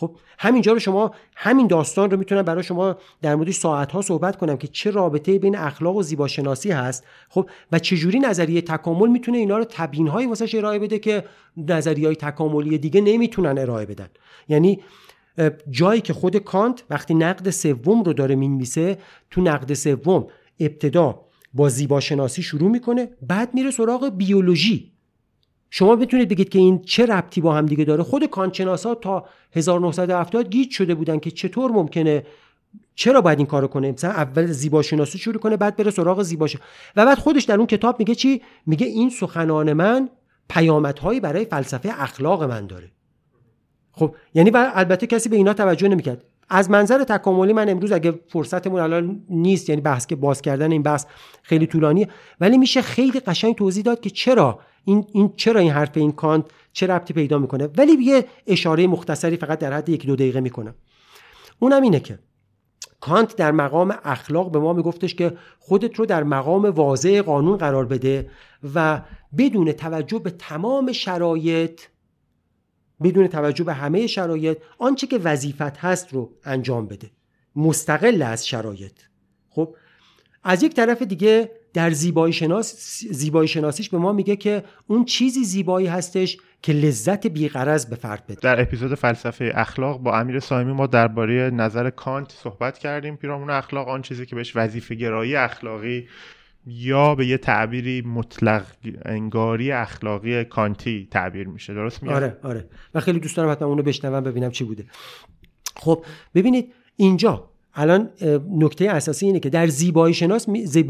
خب 0.00 0.16
همینجا 0.38 0.72
رو 0.72 0.78
شما 0.78 1.10
همین 1.36 1.66
داستان 1.66 2.10
رو 2.10 2.16
می‌تونم 2.16 2.42
برای 2.42 2.62
شما 2.62 2.96
در 3.22 3.34
موردش 3.34 3.54
ساعت 3.54 3.92
ها 3.92 4.02
صحبت 4.02 4.36
کنم 4.36 4.56
که 4.56 4.68
چه 4.68 4.90
رابطه 4.90 5.38
بین 5.38 5.56
اخلاق 5.56 5.96
و 5.96 6.02
زیباشناسی 6.02 6.70
هست. 6.70 7.04
خب 7.28 7.50
و 7.72 7.78
چجوری 7.78 8.18
نظریه 8.18 8.60
تکامل 8.60 9.08
می‌تونه 9.08 9.38
اینا 9.38 9.58
رو 9.58 9.64
تبیین 9.68 10.08
های 10.08 10.26
واسه 10.26 10.58
ارائه 10.58 10.78
بده 10.78 10.98
که 10.98 11.24
نظریه 11.56 12.06
های 12.06 12.16
تکاملی 12.16 12.78
دیگه 12.78 13.00
نمی‌تونن 13.00 13.58
ارائه 13.58 13.86
بدن. 13.86 14.08
یعنی 14.48 14.80
جایی 15.70 16.00
که 16.00 16.12
خود 16.12 16.36
کانت 16.36 16.84
وقتی 16.90 17.14
نقد 17.14 17.50
سوم 17.50 18.02
رو 18.02 18.12
داره 18.12 18.34
می‌نویسه 18.34 18.98
تو 19.30 19.40
نقد 19.40 19.74
سوم 19.74 20.26
ابتدا 20.60 21.20
با 21.54 21.68
زیباشناسی 21.68 22.42
شروع 22.42 22.70
می‌کنه 22.70 23.08
بعد 23.28 23.54
میره 23.54 23.70
سراغ 23.70 24.08
بیولوژی. 24.16 24.92
شما 25.70 25.96
بتونید 25.96 26.28
بگید 26.28 26.48
که 26.48 26.58
این 26.58 26.82
چه 26.82 27.06
ربطی 27.06 27.40
با 27.40 27.54
هم 27.54 27.66
دیگه 27.66 27.84
داره. 27.84 28.02
خود 28.02 28.24
کانچناسا 28.24 28.94
تا 28.94 29.24
1970 29.52 30.50
گیج 30.50 30.70
شده 30.70 30.94
بودن 30.94 31.18
که 31.18 31.30
چطور 31.30 31.70
ممکنه 31.70 32.26
چرا 32.94 33.20
باید 33.20 33.38
این 33.38 33.46
کارو 33.46 33.66
کنه؟ 33.68 33.92
مثلا 33.92 34.10
اول 34.10 34.46
زیباشناسی 34.46 35.18
شروع 35.18 35.38
کنه 35.38 35.56
بعد 35.56 35.76
بره 35.76 35.90
سراغ 35.90 36.22
زیباش. 36.22 36.56
و 36.96 37.06
بعد 37.06 37.18
خودش 37.18 37.44
در 37.44 37.56
اون 37.56 37.66
کتاب 37.66 37.98
میگه 37.98 38.14
چی؟ 38.14 38.42
میگه 38.66 38.86
این 38.86 39.10
سخنان 39.10 39.72
من 39.72 40.08
پیامدهایی 40.48 41.20
برای 41.20 41.44
فلسفه 41.44 42.02
اخلاق 42.02 42.42
من 42.42 42.66
داره. 42.66 42.90
خب 43.92 44.14
یعنی 44.34 44.50
البته 44.54 45.06
کسی 45.06 45.28
به 45.28 45.36
اینا 45.36 45.54
توجه 45.54 45.88
نمی‌کرد. 45.88 46.24
از 46.50 46.70
منظر 46.70 47.04
تکاملی 47.04 47.52
من 47.52 47.68
امروز 47.68 47.92
اگه 47.92 48.20
فرصتمون 48.28 48.80
الان 48.80 49.22
نیست 49.28 49.68
یعنی 49.68 49.80
بحث 49.80 50.06
که 50.06 50.16
باز 50.16 50.42
کردن 50.42 50.72
این 50.72 50.82
بحث 50.82 51.06
خیلی 51.42 51.66
طولانیه 51.66 52.08
ولی 52.40 52.58
میشه 52.58 52.82
خیلی 52.82 53.20
قشنگ 53.20 53.54
توضیح 53.54 53.82
داد 53.82 54.00
که 54.00 54.10
چرا 54.10 54.60
این, 54.84 55.06
این 55.12 55.32
چرا 55.36 55.60
این 55.60 55.70
حرف 55.70 55.90
این 55.94 56.12
کانت 56.12 56.44
چه 56.72 56.86
ربطی 56.86 57.14
پیدا 57.14 57.38
می‌کنه. 57.38 57.68
ولی 57.76 57.92
یه 57.92 58.24
اشاره 58.46 58.86
مختصری 58.86 59.36
فقط 59.36 59.58
در 59.58 59.72
حد 59.72 59.88
یک 59.88 60.06
دو 60.06 60.16
دقیقه 60.16 60.40
می‌کنم. 60.40 60.74
اونم 61.58 61.82
اینه 61.82 62.00
که 62.00 62.18
کانت 63.00 63.36
در 63.36 63.52
مقام 63.52 63.94
اخلاق 64.04 64.50
به 64.50 64.58
ما 64.58 64.72
میگفتش 64.72 65.14
که 65.14 65.36
خودت 65.58 65.94
رو 65.94 66.06
در 66.06 66.22
مقام 66.22 66.64
واضح 66.64 67.22
قانون 67.22 67.56
قرار 67.56 67.86
بده 67.86 68.30
و 68.74 69.02
بدون 69.38 69.72
توجه 69.72 70.18
به 70.18 70.30
تمام 70.30 70.92
شرایط 70.92 71.80
بدون 73.02 73.26
توجه 73.26 73.64
به 73.64 73.74
همه 73.74 74.06
شرایط 74.06 74.58
آنچه 74.78 75.06
که 75.06 75.18
وظیفت 75.18 75.76
هست 75.76 76.14
رو 76.14 76.32
انجام 76.44 76.86
بده. 76.86 77.10
مستقل 77.56 78.22
از 78.22 78.48
شرایط. 78.48 78.92
خب 79.50 79.76
از 80.44 80.62
یک 80.62 80.74
طرف 80.74 81.02
دیگه 81.02 81.50
در 81.74 81.90
زیبایی, 81.90 82.32
شناس 82.32 82.74
زیبایی 83.10 83.48
شناسیش 83.48 83.90
به 83.90 83.98
ما 83.98 84.12
میگه 84.12 84.36
که 84.36 84.64
اون 84.86 85.04
چیزی 85.04 85.44
زیبایی 85.44 85.86
هستش 85.86 86.38
که 86.62 86.72
لذت 86.72 87.26
بیغرض 87.26 87.86
به 87.86 87.96
فرد 87.96 88.26
بده. 88.26 88.40
در 88.42 88.60
اپیزود 88.60 88.94
فلسفه 88.94 89.52
اخلاق 89.54 90.00
با 90.00 90.18
امیر 90.18 90.40
سایمی 90.40 90.72
ما 90.72 90.86
درباره 90.86 91.50
نظر 91.50 91.90
کانت 91.90 92.32
صحبت 92.32 92.78
کردیم. 92.78 93.16
پیرامون 93.16 93.50
اخلاق 93.50 93.88
آن 93.88 94.02
چیزی 94.02 94.26
که 94.26 94.36
بهش 94.36 94.56
وظیفه 94.56 94.94
گرایی 94.94 95.36
اخلاقی 95.36 96.08
یا 96.66 97.14
به 97.14 97.26
یه 97.26 97.38
تعبیری 97.38 98.02
مطلق 98.02 98.66
انگاری 99.04 99.72
اخلاقی 99.72 100.44
کانتی 100.44 101.08
تعبیر 101.10 101.48
میشه. 101.48 101.74
درست 101.74 102.02
میگم؟ 102.02 102.14
آره 102.14 102.38
آره. 102.42 102.68
و 102.94 103.00
خیلی 103.00 103.20
دوست 103.20 103.36
دارم 103.36 103.50
حتما 103.50 103.68
اونو 103.68 103.82
بشنوم 103.82 104.24
ببینم 104.24 104.50
چی 104.50 104.64
بوده. 104.64 104.84
خب 105.76 106.04
ببینید 106.34 106.72
اینجا 106.96 107.50
الان 107.74 108.10
نکته 108.50 108.90
اساسی 108.90 109.26
اینه 109.26 109.40
که 109.40 109.50
در 109.50 109.66
زیبایی 109.66 110.14
شناس 110.14 110.46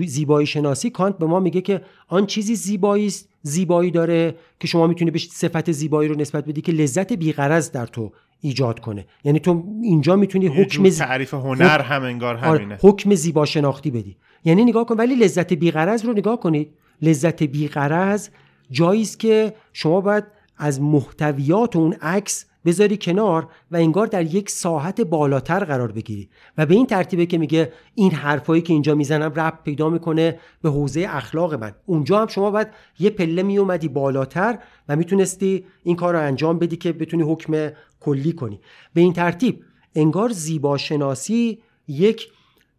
زیبایی 0.07 0.47
شناسی 0.47 0.91
کانت 0.91 1.19
به 1.19 1.27
ما 1.27 1.41
میگه 1.41 1.61
که 1.61 1.83
آن 2.09 2.27
چیزی 2.27 2.55
زیبایی 2.55 3.07
است 3.07 3.29
زیبایی 3.43 3.91
داره 3.91 4.35
که 4.61 4.67
شما 4.67 4.87
می‌تونی 4.87 5.11
بهش 5.11 5.29
صفت 5.29 5.73
زیبایی 5.73 6.09
رو 6.09 6.21
نسبت 6.21 6.45
بدی 6.45 6.61
که 6.61 6.73
لذت 6.73 7.13
بیغرض 7.13 7.71
در 7.71 7.87
تو 7.87 8.13
ایجاد 8.41 8.81
کنه. 8.81 9.07
یعنی 9.25 9.39
تو 9.39 9.65
اینجا 9.83 10.17
می‌تونی 10.17 10.47
حکم 10.47 10.89
تعریف 10.89 11.35
هنر 11.35 11.81
هم 11.83 12.03
انگار 12.03 12.37
آره، 12.37 12.59
همینه. 12.59 12.79
حکم 12.83 13.15
زیبا 13.15 13.45
شناختی 13.45 13.91
بدی. 13.91 14.17
یعنی 14.45 14.65
نگاه 14.65 14.87
کن 14.87 14.97
ولی 14.97 15.15
لذت 15.15 15.53
بیغرض 15.53 16.05
رو 16.05 16.13
نگاه 16.13 16.41
کنید. 16.41 16.71
لذت 17.03 17.43
بیغرض 17.43 18.29
جایی 18.71 19.03
است 19.03 19.19
که 19.19 19.55
شما 19.73 20.01
باید 20.01 20.25
از 20.57 20.81
محتویات 20.81 21.77
اون 21.77 21.93
عکس 21.93 22.47
بذاری 22.65 22.97
کنار 22.97 23.49
و 23.71 23.77
انگار 23.77 24.07
در 24.07 24.23
یک 24.23 24.51
ساحت 24.51 25.01
بالاتر 25.01 25.65
قرار 25.65 25.93
بگیری. 25.93 26.29
و 26.59 26.67
به 26.67 26.75
این 26.75 26.87
ترتیبه 26.87 27.27
که 27.27 27.39
میگه 27.39 27.73
این 27.95 28.11
حرفایی 28.11 28.63
که 28.63 28.73
اینجا 28.73 28.95
می‌زنم 28.95 29.33
رب 29.37 29.59
پیدا 29.65 29.89
می‌کنه 29.89 30.39
به 30.63 30.71
حوزه 30.71 31.07
اخلاق 31.09 31.55
من. 31.55 31.73
اونجا 31.87 32.21
هم 32.21 32.27
شما 32.27 32.51
باید 32.51 32.69
یه 32.99 33.11
پله 33.11 33.43
میومدی 33.43 33.89
بالاتر 33.89 34.59
و 34.89 34.97
می‌تونستی 34.97 35.65
این 35.83 35.97
کار 35.97 36.15
رو 36.15 36.21
انجام 36.21 36.59
بدی 36.59 36.77
که 36.77 36.93
بتونی 36.93 37.23
حکم 37.23 37.71
کلی 38.01 38.33
کنی. 38.33 38.61
به 38.95 39.01
این 39.01 39.13
ترتیب 39.13 39.65
انگار 39.95 40.29
زیباشناسی 40.29 41.59
یک 41.89 42.29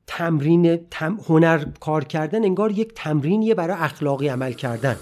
تمرین 0.07 0.79
هنر 1.27 1.65
کار 1.79 2.03
کردن 2.03 2.43
انگار 2.43 2.71
یک 2.71 2.91
تمرینیه 2.95 3.55
برای 3.55 3.77
اخلاقی 3.79 4.27
عمل 4.27 4.51
کردن. 4.53 4.95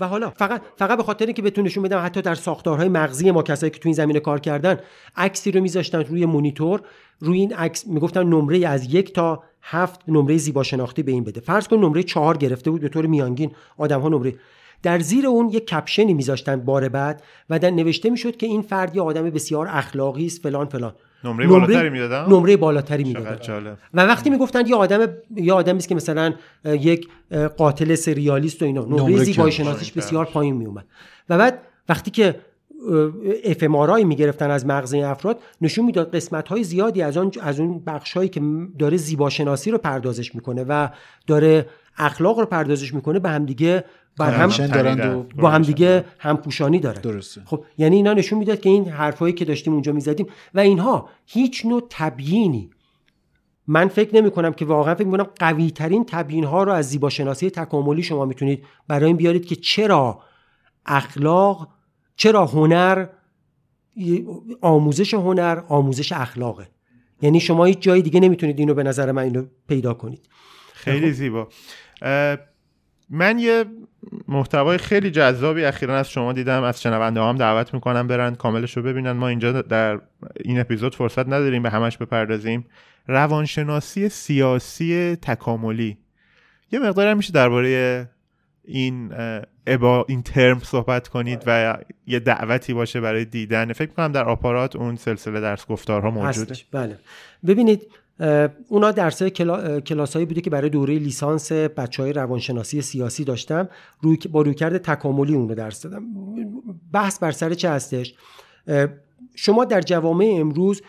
و 0.00 0.08
حالا 0.08 0.30
فقط 0.30 0.62
فقط 0.76 0.96
به 0.96 1.02
خاطر 1.02 1.24
اینکه 1.24 1.42
بهتون 1.42 1.64
نشون 1.64 1.82
بدم 1.82 2.04
حتی 2.04 2.22
در 2.22 2.34
ساختارهای 2.34 2.88
مغزی 2.88 3.30
ما 3.30 3.42
کسایی 3.42 3.70
که 3.70 3.78
تو 3.78 3.88
این 3.88 3.94
زمینه 3.94 4.20
کار 4.20 4.40
کردن 4.40 4.80
عکسی 5.16 5.50
رو 5.50 5.60
میذاشتن 5.60 6.04
روی 6.04 6.26
مونیتور 6.26 6.80
روی 7.20 7.38
این 7.38 7.54
عکس 7.54 7.86
می‌گفتن 7.86 8.22
نمره 8.22 8.66
از 8.66 8.94
یک 8.94 9.12
تا 9.12 9.42
هفت 9.62 10.00
نمره 10.08 10.36
زیبا 10.36 10.62
شناختی 10.62 11.02
به 11.02 11.12
این 11.12 11.24
بده. 11.24 11.40
فرض 11.40 11.68
کن 11.68 11.76
نمره 11.76 12.02
چهار 12.02 12.36
گرفته 12.36 12.70
بود 12.70 12.80
به 12.80 12.88
طور 12.88 13.06
میانگین 13.06 13.50
آدم 13.76 14.00
ها 14.00 14.08
نمره. 14.08 14.34
در 14.82 14.98
زیر 14.98 15.26
اون 15.26 15.48
یک 15.48 15.66
کپشنی 15.66 16.14
میذاشتن 16.14 16.60
بار 16.60 16.88
بعد 16.88 17.22
و 17.50 17.58
در 17.58 17.70
نوشته 17.70 18.10
می‌شد 18.10 18.36
که 18.36 18.46
این 18.46 18.62
فرد 18.62 18.96
یه 18.96 19.02
آدم 19.02 19.30
بسیار 19.30 19.68
اخلاقی 19.70 20.26
است 20.26 20.42
فلان 20.42 20.66
فلان. 20.66 20.94
نمره 21.24 21.46
بالاتری 21.46 21.90
می‌دادن 21.90 22.32
نمره 22.32 22.56
بالاتری 22.56 23.04
می‌دادن 23.04 23.76
و 23.94 24.06
وقتی 24.06 24.30
می‌گفتن 24.30 24.66
یه 24.66 24.76
آدم 24.76 25.08
یه 25.36 25.52
آدمی 25.52 25.78
است 25.78 25.88
که 25.88 25.94
مثلا 25.94 26.34
یک 26.64 27.08
قاتل 27.56 27.94
سریالیست 27.94 28.62
و 28.62 28.64
اینا. 28.64 28.84
نمره 28.84 29.24
زیبایی 29.24 29.52
شناسیش 29.52 29.92
بسیار 29.92 30.24
پایین 30.24 30.56
میومد. 30.56 30.84
و 31.28 31.38
بعد 31.38 31.60
وقتی 31.88 32.10
که 32.10 32.40
اف 33.44 33.62
ام 33.62 34.06
می‌گرفتن 34.06 34.50
از 34.50 34.66
مغز 34.66 34.94
افراد 34.94 35.38
نشون 35.60 35.84
می‌داد 35.84 36.16
قسمت 36.16 36.48
های 36.48 36.64
زیادی 36.64 37.02
از 37.02 37.16
اون 37.16 37.32
از 37.40 37.60
اون 37.60 37.82
بخش 37.86 38.12
هایی 38.12 38.28
که 38.28 38.42
داره 38.78 38.96
زیبا 38.96 39.30
شناسی 39.30 39.70
رو 39.70 39.78
پردازش 39.78 40.34
می‌کنه 40.34 40.64
و 40.68 40.88
داره 41.26 41.66
اخلاق 41.98 42.38
رو 42.38 42.46
پردازش 42.46 42.94
می‌کنه 42.94 43.18
به 43.18 43.28
همدیگه 43.28 43.84
بر 44.18 44.34
هم 44.34 44.66
دارند 44.66 45.00
و 45.14 45.22
با 45.36 45.50
همدیگه 45.50 46.04
همپوشانی 46.18 46.80
دارن. 46.80 47.00
درسته. 47.00 47.42
خب 47.44 47.64
یعنی 47.78 47.96
اینا 47.96 48.12
نشون 48.12 48.38
می‌داد 48.38 48.60
که 48.60 48.68
این 48.68 48.88
حرفایی 48.88 49.32
که 49.32 49.44
داشتیم 49.44 49.72
اونجا 49.72 49.92
می‌زدیم 49.92 50.26
و 50.54 50.60
اینها 50.60 51.08
هیچ 51.26 51.66
نوع 51.66 51.86
تبیینی. 51.90 52.70
من 53.66 53.88
فکر 53.88 54.14
نمی 54.14 54.30
کنم 54.30 54.52
که 54.52 54.64
واقعا 54.64 54.94
فکر 54.94 55.10
کنم 55.10 55.26
قوی 55.36 55.70
ترین 55.70 56.04
تبیین 56.04 56.44
ها 56.44 56.62
رو 56.62 56.72
از 56.72 56.88
زیبا 56.88 57.08
شناسی 57.10 57.50
تکاملی 57.50 58.02
شما 58.02 58.24
می‌تونید 58.24 58.64
برای 58.88 59.06
این 59.06 59.16
بیارید 59.16 59.46
که 59.46 59.56
چرا 59.56 60.22
اخلاق 60.86 61.68
چرا 62.16 62.46
هنر 62.46 63.06
آموزش 64.60 65.14
هنر 65.14 65.62
آموزش 65.68 66.12
اخلاقه. 66.12 66.68
یعنی 67.22 67.40
شما 67.40 67.64
هیچ 67.64 67.78
جای 67.78 68.02
دیگه 68.02 68.20
نمی‌تونید 68.20 68.58
اینو 68.58 68.74
به 68.74 68.82
نظر 68.82 69.12
من 69.12 69.22
اینو 69.22 69.44
پیدا 69.68 69.94
کنید. 69.94 70.28
خیلی 70.72 71.06
خب. 71.06 71.12
زیبا. 71.12 71.48
من 73.10 73.38
یه 73.38 73.64
محتوای 74.28 74.78
خیلی 74.78 75.10
جذابی 75.10 75.64
اخیرا 75.64 75.98
از 75.98 76.10
شما 76.10 76.32
دیدم 76.32 76.62
از 76.62 76.82
شنونده 76.82 77.20
هم 77.20 77.36
دعوت 77.36 77.74
می‌کنم 77.74 78.06
برن 78.06 78.34
کاملش 78.34 78.76
رو 78.76 78.82
ببینن. 78.82 79.12
ما 79.12 79.28
اینجا 79.28 79.62
در 79.62 80.00
این 80.44 80.60
اپیزود 80.60 80.94
فرصت 80.94 81.26
نداریم 81.26 81.62
به 81.62 81.70
همش 81.70 81.98
بپردازیم. 81.98 82.66
روانشناسی 83.06 84.08
سیاسی 84.08 85.16
تکاملی. 85.22 85.98
یه 86.72 86.78
مقدار 86.78 87.14
میشه 87.14 87.32
درباره 87.32 88.08
این 88.64 89.12
ابا 89.66 90.04
این 90.08 90.22
ترم 90.22 90.58
صحبت 90.58 91.08
کنید 91.08 91.42
و 91.46 91.78
یه 92.06 92.20
دعوتی 92.20 92.74
باشه 92.74 93.00
برای 93.00 93.24
دیدن. 93.24 93.72
فکر 93.72 93.90
کنم 93.92 94.12
در 94.12 94.24
آپارات 94.24 94.76
اون 94.76 94.96
سلسله 94.96 95.40
درس 95.40 95.66
گفتارها 95.66 96.10
موجوده. 96.10 96.54
بله. 96.72 96.98
ببینید 97.46 97.82
اونا 98.68 98.92
درس 98.92 99.22
کلا... 99.22 99.80
کلاسایی 99.80 100.26
بوده 100.26 100.40
که 100.40 100.50
برای 100.50 100.70
دوره 100.70 100.98
لیسانس 100.98 101.52
بچه 101.52 102.02
های 102.02 102.12
روانشناسی 102.12 102.82
سیاسی 102.82 103.24
داشتم. 103.24 103.68
روی... 104.00 104.18
با 104.32 104.42
رویکرد 104.42 104.78
تکاملی 104.78 105.34
اون 105.34 105.48
رو 105.48 105.54
درس 105.54 105.82
دادم. 105.82 106.02
بحث 106.92 107.18
بر 107.18 107.32
سر 107.32 107.54
چه 107.54 107.70
هستش؟ 107.70 108.14
شما 109.34 109.64
در 109.64 109.80
جوامع 109.80 110.36
امروز 110.40 110.82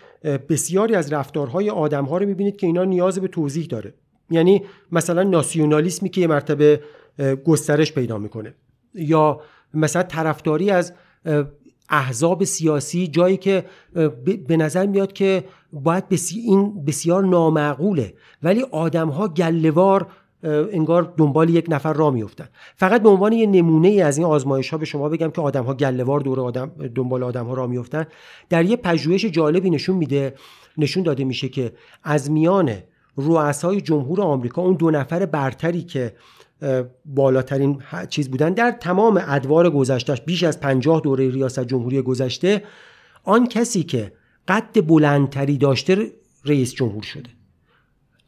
بسیاری 0.50 0.96
از 0.96 1.14
رفتارهای 1.14 1.70
آدم 1.70 2.06
ها 2.06 2.18
رو 2.18 2.26
می‌بینید 2.26 2.58
که 2.58 2.68
اینا 2.68 2.84
نیاز 2.84 3.20
به 3.20 3.28
توضیح 3.28 3.66
داره. 3.66 3.94
یعنی 4.30 4.64
مثلا 4.92 5.24
ناسیونالیسمی 5.24 6.10
که 6.10 6.22
یه 6.22 6.28
مرتبه 6.28 6.82
گسترش 7.46 7.94
پیدا 7.94 8.18
می‌کنه. 8.18 8.54
یا 8.94 9.42
مثلا 9.74 10.04
طرفداری 10.04 10.72
از 10.72 10.94
احزاب 11.90 12.44
سیاسی 12.44 13.08
جایی 13.08 13.38
که 13.38 13.66
به 14.48 14.58
نظر 14.58 14.86
میاد 14.86 15.14
که 15.14 15.44
باید 15.74 16.10
بسی 16.10 16.40
این 16.40 16.86
بسیار 16.86 17.24
نامعقوله. 17.24 18.14
ولی 18.44 18.66
آدم 18.72 19.10
ها 19.10 19.28
گلوار 19.28 20.08
انگار 20.44 21.14
دنبال 21.18 21.50
یک 21.50 21.66
نفر 21.70 21.94
را 21.94 22.12
میفتن 22.12 22.50
فقط 22.76 23.04
به 23.04 23.10
عنوان 23.10 23.34
یه 23.34 23.46
نمونه 23.46 23.90
از 23.90 24.18
این 24.18 24.28
آزمایش 24.28 24.70
ها 24.70 24.78
به 24.78 24.86
شما 24.86 25.10
بگم 25.10 25.32
که 25.32 25.42
آدم 25.42 25.64
ها 25.64 25.74
گلوار 25.74 26.20
دور 26.20 26.40
آدم 26.40 26.72
دنبال 26.96 27.24
آدم 27.24 27.46
ها 27.46 27.54
را 27.54 27.68
میفتن 27.68 28.06
در 28.50 28.66
یه 28.66 28.76
پژوهش 28.76 29.26
جالبی 29.26 29.70
نشون 29.70 29.96
میده 29.96 30.34
نشون 30.78 31.04
داده 31.04 31.24
میشه 31.24 31.50
که 31.50 31.72
از 32.04 32.32
میان 32.32 32.72
رؤسای 33.18 33.82
جمهور 33.82 34.22
آمریکا 34.22 34.62
اون 34.62 34.74
دو 34.74 34.92
نفر 34.92 35.26
برتری 35.26 35.82
که 35.82 36.14
بالاترین 37.06 37.82
چیز 38.10 38.32
بودن. 38.32 38.54
در 38.54 38.72
تمام 38.72 39.24
ادوار 39.28 39.70
گذشتهش 39.70 40.22
بیش 40.22 40.44
از 40.44 40.60
پنجاه 40.60 41.02
دوره 41.02 41.30
ریاست 41.30 41.60
جمهوری 41.68 42.02
گذشته 42.02 42.64
آن 43.24 43.48
کسی 43.48 43.84
که 43.84 44.12
قد 44.48 44.88
بلندتری 44.88 45.58
داشته 45.58 46.12
رئیس 46.46 46.74
جمهور 46.74 47.04
شده. 47.04 47.30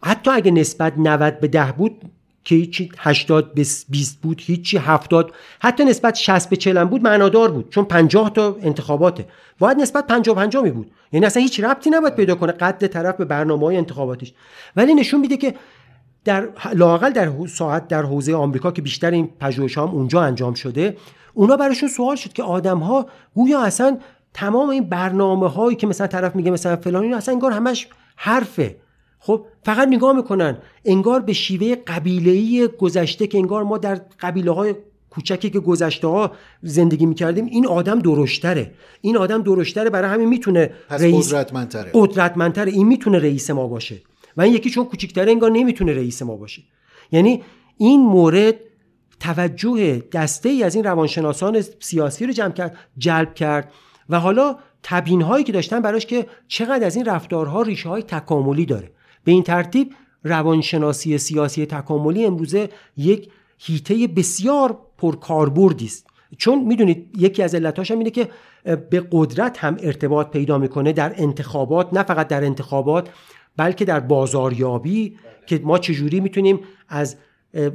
حتی 0.03 0.31
اگه 0.31 0.51
نسبت 0.51 0.93
90 0.97 1.39
به 1.39 1.47
10 1.47 1.73
بود 1.77 2.01
که 2.43 2.55
هیچی 2.55 2.91
80 2.97 3.53
به 3.53 3.65
20 3.89 4.21
بود 4.21 4.41
هیچی 4.41 4.77
70 4.77 5.31
حتی 5.59 5.85
نسبت 5.85 6.15
60 6.15 6.49
به 6.49 6.55
40 6.55 6.85
بود 6.85 7.03
معنادار 7.03 7.51
بود 7.51 7.69
چون 7.69 7.85
50 7.85 8.29
تا 8.29 8.57
انتخاباته. 8.61 9.25
باید 9.59 9.77
نسبت 9.77 10.07
50 10.07 10.35
50 10.35 10.63
می 10.63 10.71
بود. 10.71 10.91
یعنی 11.11 11.25
اصلا 11.25 11.41
هیچ 11.41 11.59
ربطی 11.59 11.89
نباید 11.89 12.15
پیدا 12.15 12.35
کنه 12.35 12.51
قد 12.51 12.87
طرف 12.87 13.15
به 13.15 13.25
برنامه 13.25 13.65
های 13.65 13.77
انتخاباتیش. 13.77 14.33
ولی 14.75 14.93
نشون 14.93 15.19
میده 15.19 15.37
که 15.37 15.55
در 16.25 16.49
لاقل 16.73 17.09
در 17.09 17.31
ساعت 17.47 17.87
در 17.87 18.03
حوزه 18.03 18.35
آمریکا 18.35 18.71
که 18.71 18.81
بیشتر 18.81 19.11
این 19.11 19.29
پژوهش 19.39 19.77
هم 19.77 19.89
اونجا 19.89 20.21
انجام 20.21 20.53
شده 20.53 20.97
اونا 21.33 21.57
براشون 21.57 21.89
سوال 21.89 22.15
شد 22.15 22.33
که 22.33 22.43
آدم 22.43 22.77
ها 22.77 23.05
گویا 23.35 23.61
اصلا 23.61 23.97
تمام 24.33 24.69
این 24.69 24.89
برنامه 24.89 25.49
هایی 25.49 25.75
که 25.75 25.87
مثلا 25.87 26.07
طرف 26.07 26.35
میگه 26.35 26.51
مثلا 26.51 26.75
فلان 26.75 27.03
این 27.03 27.13
اصلا 27.13 27.33
انگار 27.33 27.51
همش 27.51 27.87
حرفه. 28.15 28.75
خب 29.19 29.45
فقط 29.63 29.87
نگاه 29.87 30.15
می‌کنن 30.15 30.57
انگار 30.85 31.19
به 31.19 31.33
شیوه 31.33 31.75
قبیله 31.75 32.67
گذشته 32.67 33.27
که 33.27 33.37
انگار 33.37 33.63
ما 33.63 33.77
در 33.77 34.01
قبیله 34.19 34.51
های 34.51 34.75
کوچکی 35.09 35.49
که 35.49 35.59
گذشته 35.59 36.07
ها 36.07 36.31
زندگی 36.61 37.05
می‌کردیم 37.05 37.45
این 37.45 37.67
آدم 37.67 37.99
درشتره. 37.99 38.71
این 39.01 39.17
آدم 39.17 39.41
درشتره 39.41 39.89
برای 39.89 40.09
همین 40.09 40.27
می‌تونه 40.27 40.71
رئیس 40.89 41.29
قدرتمندتره. 41.33 41.91
قدرتمندتره. 41.93 42.71
این 42.71 42.87
می‌تونه 42.87 43.19
رئیس 43.19 43.49
ما 43.49 43.67
باشه. 43.67 43.95
و 44.37 44.41
این 44.41 44.53
یکی 44.53 44.69
چون 44.69 44.85
کوچیکتره 44.85 45.31
انگار 45.31 45.51
نمی‌تونه 45.51 45.93
رئیس 45.93 46.21
ما 46.21 46.35
باشه. 46.35 46.61
یعنی 47.11 47.43
این 47.77 48.01
مورد 48.01 48.55
توجه 49.19 50.03
دسته 50.11 50.49
ای 50.49 50.63
از 50.63 50.75
این 50.75 50.83
روانشناسان 50.83 51.61
سیاسی 51.79 52.25
رو 52.25 52.31
جمع 52.31 52.51
کرد 52.51 52.77
جلب 52.97 53.33
کرد 53.33 53.71
و 54.09 54.19
حالا 54.19 54.55
تبیین 54.83 55.21
هایی 55.21 55.43
که 55.43 55.51
داشتن 55.51 55.79
براش 55.79 56.05
که 56.05 56.27
چقدر 56.47 56.85
از 56.85 56.95
این 56.95 57.05
رفتارها 57.05 57.61
ریشه 57.61 57.89
های 57.89 58.03
تکاملی 58.03 58.65
داره. 58.65 58.91
به 59.23 59.31
این 59.31 59.43
ترتیب 59.43 59.93
روانشناسی 60.23 61.17
سیاسی 61.17 61.65
تکاملی 61.65 62.25
امروزه 62.25 62.69
یک 62.97 63.29
هیته 63.57 64.07
بسیار 64.07 64.77
پرکاربردی 64.97 65.85
است. 65.85 66.07
چون 66.37 66.63
می‌دونید 66.63 67.09
یکی 67.17 67.43
از 67.43 67.55
علتاش 67.55 67.91
هم 67.91 67.97
اینه 67.97 68.09
که 68.09 68.29
به 68.63 69.07
قدرت 69.11 69.57
هم 69.57 69.77
ارتباط 69.79 70.29
پیدا 70.29 70.57
می‌کنه 70.57 70.93
در 70.93 71.13
انتخابات 71.17 71.93
نه 71.93 72.03
فقط 72.03 72.27
در 72.27 72.43
انتخابات. 72.43 73.09
بلکه 73.57 73.85
در 73.85 73.99
بازاریابی 73.99 75.17
که 75.45 75.61
ما 75.63 75.77
چجوری 75.77 76.19
می‌تونیم 76.19 76.59
از 76.89 77.15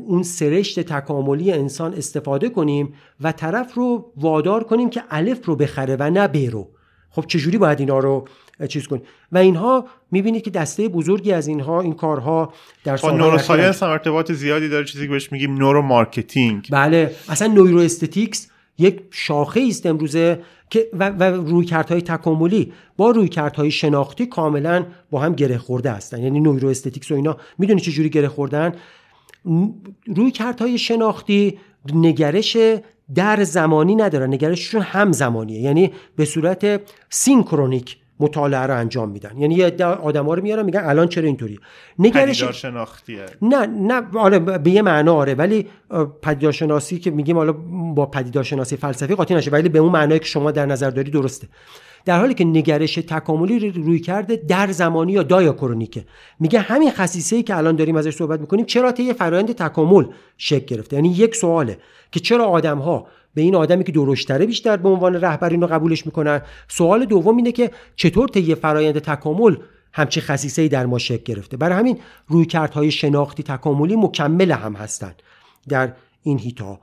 اون 0.06 0.22
سرشت 0.22 0.80
تکاملی 0.80 1.52
انسان 1.52 1.94
استفاده 1.94 2.48
کنیم 2.48 2.94
و 3.20 3.32
طرف 3.32 3.74
رو 3.74 4.12
وادار 4.16 4.64
کنیم 4.64 4.90
که 4.90 5.02
الف 5.10 5.46
رو 5.46 5.56
بخره 5.56 5.96
و 6.00 6.10
نه 6.10 6.28
ب 6.28 6.36
رو. 6.36 6.68
خب 7.10 7.24
چجوری 7.26 7.58
باید 7.58 7.80
اینا 7.80 7.98
رو 7.98 8.28
چیز 8.68 8.86
کنیم؟ 8.86 9.02
و 9.32 9.38
اینها 9.38 9.86
می‌بینید 10.10 10.42
که 10.42 10.50
دسته 10.50 10.88
بزرگی 10.88 11.32
از 11.32 11.46
اینها 11.48 11.80
این 11.80 11.92
کارها 11.94 12.52
در 12.84 12.96
خب، 12.96 13.08
neuroscience 13.08 13.82
هم 13.82 13.90
ارتباط 13.90 14.32
زیادی 14.32 14.68
داره 14.68 14.84
چیزی 14.84 15.06
که 15.06 15.12
بهش 15.12 15.32
میگیم 15.32 15.54
neuromarketing. 15.54 16.68
بله 16.72 17.14
اصلا 17.28 17.48
neuroaesthetics 17.48 18.50
یک 18.78 19.02
شاخه 19.10 19.64
است 19.68 19.86
امروزه 19.86 20.40
که 20.70 20.88
و, 20.92 21.10
و 21.10 21.22
رویکردهای 21.24 22.02
تکاملی 22.02 22.72
با 22.96 23.10
رویکردهای 23.10 23.70
شناختی 23.70 24.26
کاملا 24.26 24.86
با 25.10 25.20
هم 25.20 25.34
گره 25.34 25.58
خورده 25.58 25.90
هستن. 25.90 26.22
یعنی 26.22 26.40
neuroaesthetics 26.40 27.10
و 27.10 27.14
اینا. 27.14 27.36
می‌دونی 27.58 27.80
چه 27.80 27.90
جوری 27.90 28.10
گره 28.10 28.28
خوردن؟ 28.28 28.72
رویکردهای 30.06 30.78
شناختی 30.78 31.58
نگرش 31.94 32.56
در 33.14 33.44
زمانی 33.44 33.94
ندارن. 33.94 34.34
نگرششون 34.34 34.82
هم 34.82 35.12
زمانیه 35.12 35.60
یعنی 35.60 35.92
به 36.16 36.24
صورت 36.24 36.80
سینکرونیک 37.10 37.96
مطالعه 38.20 38.60
رو 38.60 38.76
انجام 38.76 39.08
میدن. 39.08 39.38
یعنی 39.38 39.54
یه 39.54 39.84
آدما 39.84 40.34
رو 40.34 40.42
میارن 40.42 40.64
میگن 40.64 40.80
الان 40.84 41.08
چرا 41.08 41.24
اینطوری؟ 41.24 41.58
نگرش 41.98 42.44
شناختیه 42.44 43.26
نه 43.42 43.66
نه 43.66 44.02
آره 44.14 44.38
به 44.38 44.70
یه 44.70 44.82
معنا 44.82 45.14
آره 45.14 45.34
ولی 45.34 45.66
پدیدارشناسی 46.22 46.98
که 46.98 47.10
میگیم 47.10 47.36
حالا 47.36 47.52
با 47.94 48.06
پدیدارشناسی 48.06 48.76
فلسفی 48.76 49.14
قاطی 49.14 49.34
نشه 49.34 49.50
ولی 49.50 49.68
به 49.68 49.78
اون 49.78 49.92
معنایی 49.92 50.20
که 50.20 50.26
شما 50.26 50.50
در 50.50 50.66
نظر 50.66 50.90
داری 50.90 51.10
درسته. 51.10 51.48
در 52.04 52.20
حالی 52.20 52.34
که 52.34 52.44
نگرش 52.44 52.94
تکاملی 52.94 53.70
روی 53.70 54.00
کرده 54.00 54.36
در 54.36 54.72
زمانی 54.72 55.12
یا 55.12 55.22
دایاکرونیکه 55.22 56.04
میگه 56.40 56.60
همین 56.60 56.90
خصیصه 56.90 57.36
ای 57.36 57.42
که 57.42 57.56
الان 57.56 57.76
داریم 57.76 57.96
ازش 57.96 58.16
صحبت 58.16 58.40
می‌کنیم 58.40 58.64
چرا 58.64 58.92
طی 58.92 59.12
فرایند 59.12 59.52
تکامل 59.52 60.04
شکل 60.36 60.66
گرفته؟ 60.66 60.96
یعنی 60.96 61.08
یک 61.08 61.36
سواله 61.36 61.78
که 62.12 62.20
چرا 62.20 62.44
آدم 62.44 62.78
ها 62.78 63.06
به 63.36 63.42
این 63.42 63.54
آدمی 63.54 63.84
که 63.84 63.92
درشتره 63.92 64.46
بیشتر 64.46 64.76
به 64.76 64.88
عنوان 64.88 65.14
رهبرین 65.14 65.60
رو 65.60 65.66
قبولش 65.66 66.06
می‌کنن 66.06 66.40
سوال 66.68 67.04
دوم 67.04 67.36
اینه 67.36 67.52
که 67.52 67.70
چطور 67.96 68.28
طی 68.28 68.54
فرایند 68.54 68.98
تکامل 68.98 69.56
همچی 69.92 70.20
خصیصه 70.20 70.68
در 70.68 70.86
ما 70.86 70.98
شکل 70.98 71.34
گرفته؟ 71.34 71.56
برای 71.56 71.78
همین 71.78 71.98
رویکردهای 72.28 72.90
شناختی 72.90 73.42
تکاملی 73.42 73.96
مکمل 73.96 74.50
هم 74.50 74.72
هستند 74.72 75.22
در 75.68 75.92
این 76.22 76.38
هیتا 76.38 76.80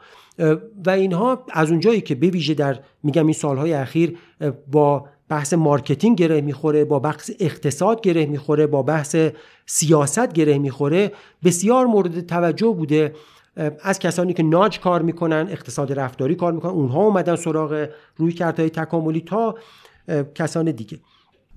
و 0.85 0.89
اینها 0.89 1.45
از 1.51 1.71
اونجایی 1.71 2.01
که 2.01 2.15
به 2.15 2.27
ویژه 2.27 2.53
در 2.53 2.79
میگم 3.03 3.25
این 3.25 3.33
سالهای 3.33 3.73
اخیر 3.73 4.17
با 4.71 5.05
بحث 5.29 5.53
marketing 5.53 6.17
گره 6.17 6.41
می‌خوره 6.41 6.85
با 6.85 6.99
بحث 6.99 7.31
اقتصاد 7.39 8.01
گره 8.01 8.25
می‌خوره 8.25 8.67
با 8.67 8.83
بحث 8.83 9.15
سیاست 9.65 10.33
گره 10.33 10.57
می‌خوره 10.57 11.11
بسیار 11.43 11.85
مورد 11.85 12.27
توجه 12.27 12.67
بوده 12.67 13.13
از 13.83 13.99
کسانی 13.99 14.33
که 14.33 14.43
ناج 14.43 14.79
کار 14.79 15.01
می‌کنن 15.01 15.47
اقتصاد 15.49 15.93
رفتاری 15.93 16.35
کار 16.35 16.53
می‌کنن 16.53 16.71
اونها 16.71 17.03
اومدن 17.03 17.35
سراغ 17.35 17.87
رویکردهای 18.17 18.69
تکاملی 18.69 19.21
تا 19.21 19.55
کسان 20.35 20.71
دیگه. 20.71 20.99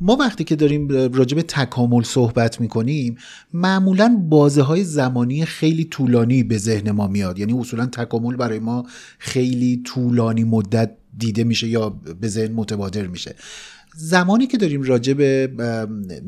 ما 0.00 0.16
وقتی 0.16 0.44
که 0.44 0.56
داریم 0.56 0.88
راجع 1.12 1.36
به 1.36 1.42
تکامل 1.42 2.02
صحبت 2.02 2.60
می‌کنیم 2.60 3.16
معمولا 3.52 4.26
بازه 4.28 4.62
های 4.62 4.84
زمانی 4.84 5.44
خیلی 5.44 5.84
طولانی 5.84 6.42
به 6.42 6.58
ذهن 6.58 6.90
ما 6.90 7.06
میاد. 7.06 7.38
یعنی 7.38 7.52
اصولا 7.52 7.86
تکامل 7.86 8.36
برای 8.36 8.58
ما 8.58 8.86
خیلی 9.18 9.82
طولانی 9.84 10.44
مدت 10.44 10.90
دیده 11.18 11.44
میشه 11.44 11.68
یا 11.68 11.88
به 12.20 12.28
ذهن 12.28 12.52
متبادر 12.52 13.06
میشه. 13.06 13.34
زمانی 13.98 14.46
که 14.46 14.56
داریم 14.56 14.82
راجع 14.82 15.12
به 15.12 15.50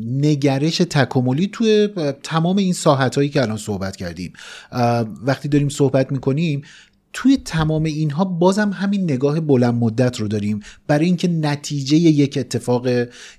نگرش 0.07 0.79
تکاملی 0.79 1.47
توی 1.47 1.89
تمام 2.23 2.57
این 2.57 2.73
ساحت 2.73 3.17
هایی 3.17 3.29
که 3.29 3.43
الان 3.43 3.57
صحبت 3.57 3.97
کردیم 3.97 4.33
وقتی 5.23 5.49
داریم 5.49 5.69
صحبت 5.69 6.13
می‌کنیم 6.13 6.63
توی 7.13 7.37
تمام 7.37 7.85
اینها 7.85 8.25
بازم 8.25 8.71
همین 8.71 9.03
نگاه 9.03 9.41
بلند 9.41 9.75
مدت 9.75 10.21
رو 10.21 10.29
داریم. 10.29 10.61
برای 10.87 11.07
اینکه 11.07 11.29
نتیجه 11.29 11.97
یک 11.97 12.39
اتفاق 12.39 12.87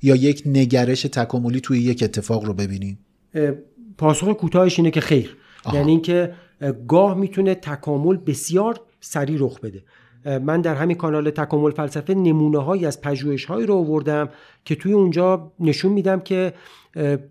یا 0.01 0.15
یک 0.15 0.43
نگرش 0.45 1.01
تکاملی 1.01 1.61
توی 1.61 1.79
یک 1.79 2.03
اتفاق 2.03 2.45
رو 2.45 2.53
ببینیم. 2.53 2.99
پاسخ 3.97 4.27
کوتاهش 4.27 4.79
اینه 4.79 4.91
که 4.91 5.01
خیر. 5.01 5.37
یعنی 5.73 5.91
اینکه 5.91 6.33
گاه 6.87 7.17
می‌تونه 7.17 7.55
تکامل 7.55 8.17
بسیار 8.17 8.79
سریع 9.01 9.37
رخ 9.39 9.59
بده. 9.59 9.83
من 10.25 10.61
در 10.61 10.75
همین 10.75 10.97
کانال 10.97 11.29
تکامل 11.29 11.71
فلسفه 11.71 12.13
نمونه 12.13 12.57
هایی 12.57 12.85
از 12.85 13.01
پژوهش 13.01 13.45
هایی 13.45 13.65
رو 13.65 13.75
آوردم 13.75 14.29
که 14.65 14.75
توی 14.75 14.93
اونجا 14.93 15.51
نشون 15.59 15.91
میدم 15.91 16.19
که 16.19 16.53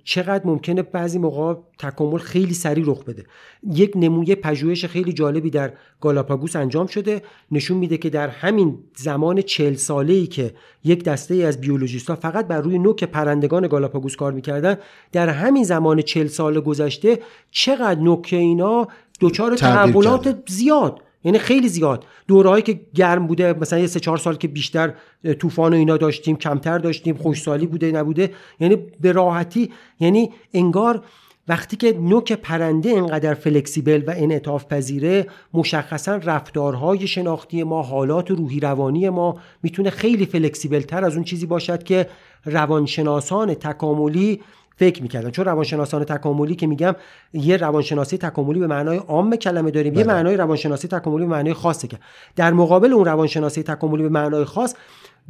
چقدر 0.04 0.46
ممکنه 0.46 0.82
بعضی 0.82 1.18
موقع 1.18 1.54
تکامل 1.78 2.18
خیلی 2.18 2.54
سریع 2.54 2.84
رخ 2.86 3.04
بده. 3.04 3.24
یک 3.72 3.92
نمونه 3.96 4.34
پژوهش 4.34 4.84
خیلی 4.84 5.12
جالبی 5.12 5.50
در 5.50 5.72
گالاپاگوس 6.00 6.56
انجام 6.56 6.86
شده. 6.86 7.22
نشون 7.50 7.76
میده 7.76 7.98
که 7.98 8.10
در 8.10 8.28
همین 8.28 8.78
زمان 8.96 9.42
چل 9.42 9.74
ساله 9.74 10.12
ای 10.12 10.26
که 10.26 10.54
یک 10.84 11.04
دسته 11.04 11.34
ای 11.34 11.44
از 11.44 11.60
بیولوژیست 11.60 12.10
ها 12.10 12.16
فقط 12.16 12.46
بر 12.46 12.60
روی 12.60 12.78
نوک 12.78 13.04
پرندگان 13.04 13.68
گالاپاگوس 13.68 14.16
کار 14.16 14.32
می‌کردن 14.32 14.76
در 15.12 15.28
همین 15.28 15.64
زمان 15.64 16.02
چل 16.02 16.26
سال 16.26 16.60
گذشته 16.60 17.18
چقدر 17.50 18.00
نوک 18.00 18.28
اینا 18.32 18.88
دچار 19.20 19.56
تحولات 19.56 20.38
زیاد 20.48 21.02
یعنی 21.24 21.38
خیلی 21.38 21.68
زیاد. 21.68 22.04
دورهایی 22.26 22.62
که 22.62 22.80
گرم 22.94 23.26
بوده 23.26 23.52
مثلا 23.52 23.78
یه 23.78 23.86
سه 23.86 24.00
چهار 24.00 24.18
سال 24.18 24.36
که 24.36 24.48
بیشتر 24.48 24.94
طوفان 25.38 25.72
و 25.72 25.76
اینا 25.76 25.96
داشتیم 25.96 26.36
کمتر 26.36 26.78
داشتیم 26.78 27.16
خوشسالی 27.16 27.66
بوده 27.66 27.92
نبوده. 27.92 28.32
یعنی 28.60 28.76
به 29.00 29.12
راحتی 29.12 29.70
یعنی 30.00 30.30
انگار 30.54 31.02
وقتی 31.48 31.76
که 31.76 31.92
نوک 31.92 32.32
پرنده 32.32 32.88
اینقدر 32.88 33.34
فلکسیبل 33.34 34.02
و 34.06 34.14
انعطاف 34.16 34.64
پذیره 34.64 35.26
مشخصا 35.54 36.16
رفتارهای 36.16 37.06
شناختی 37.06 37.62
ما 37.62 37.82
حالات 37.82 38.30
روحی 38.30 38.60
روانی 38.60 39.08
ما 39.08 39.36
می‌تونه 39.62 39.90
خیلی 39.90 40.26
فلکسیبل 40.26 40.80
تر 40.80 41.04
از 41.04 41.14
اون 41.14 41.24
چیزی 41.24 41.46
باشد 41.46 41.82
که 41.82 42.08
روانشناسان 42.44 43.54
تکاملی 43.54 44.40
فکر 44.78 45.02
می‌کردن 45.02 45.30
چون 45.30 45.44
روانشناسان 45.44 46.04
تکاملی 46.04 46.54
که 46.54 46.66
میگم 46.66 46.94
یه 47.32 47.56
روانشناسی 47.56 48.18
تکاملی 48.18 48.60
به 48.60 48.66
معنای 48.66 48.96
عام 48.98 49.36
کلمه 49.36 49.70
داریم 49.70 49.92
بله. 49.92 50.00
یه 50.00 50.06
معنای 50.06 50.36
روانشناسی 50.36 50.88
تکاملی 50.88 51.24
به 51.26 51.30
معنای 51.30 51.54
خاصه 51.54 51.88
که 51.88 51.98
در 52.36 52.52
مقابل 52.52 52.92
اون 52.92 53.04
روانشناسی 53.04 53.62
تکاملی 53.62 54.02
به 54.02 54.08
معنای 54.08 54.44
خاص 54.44 54.74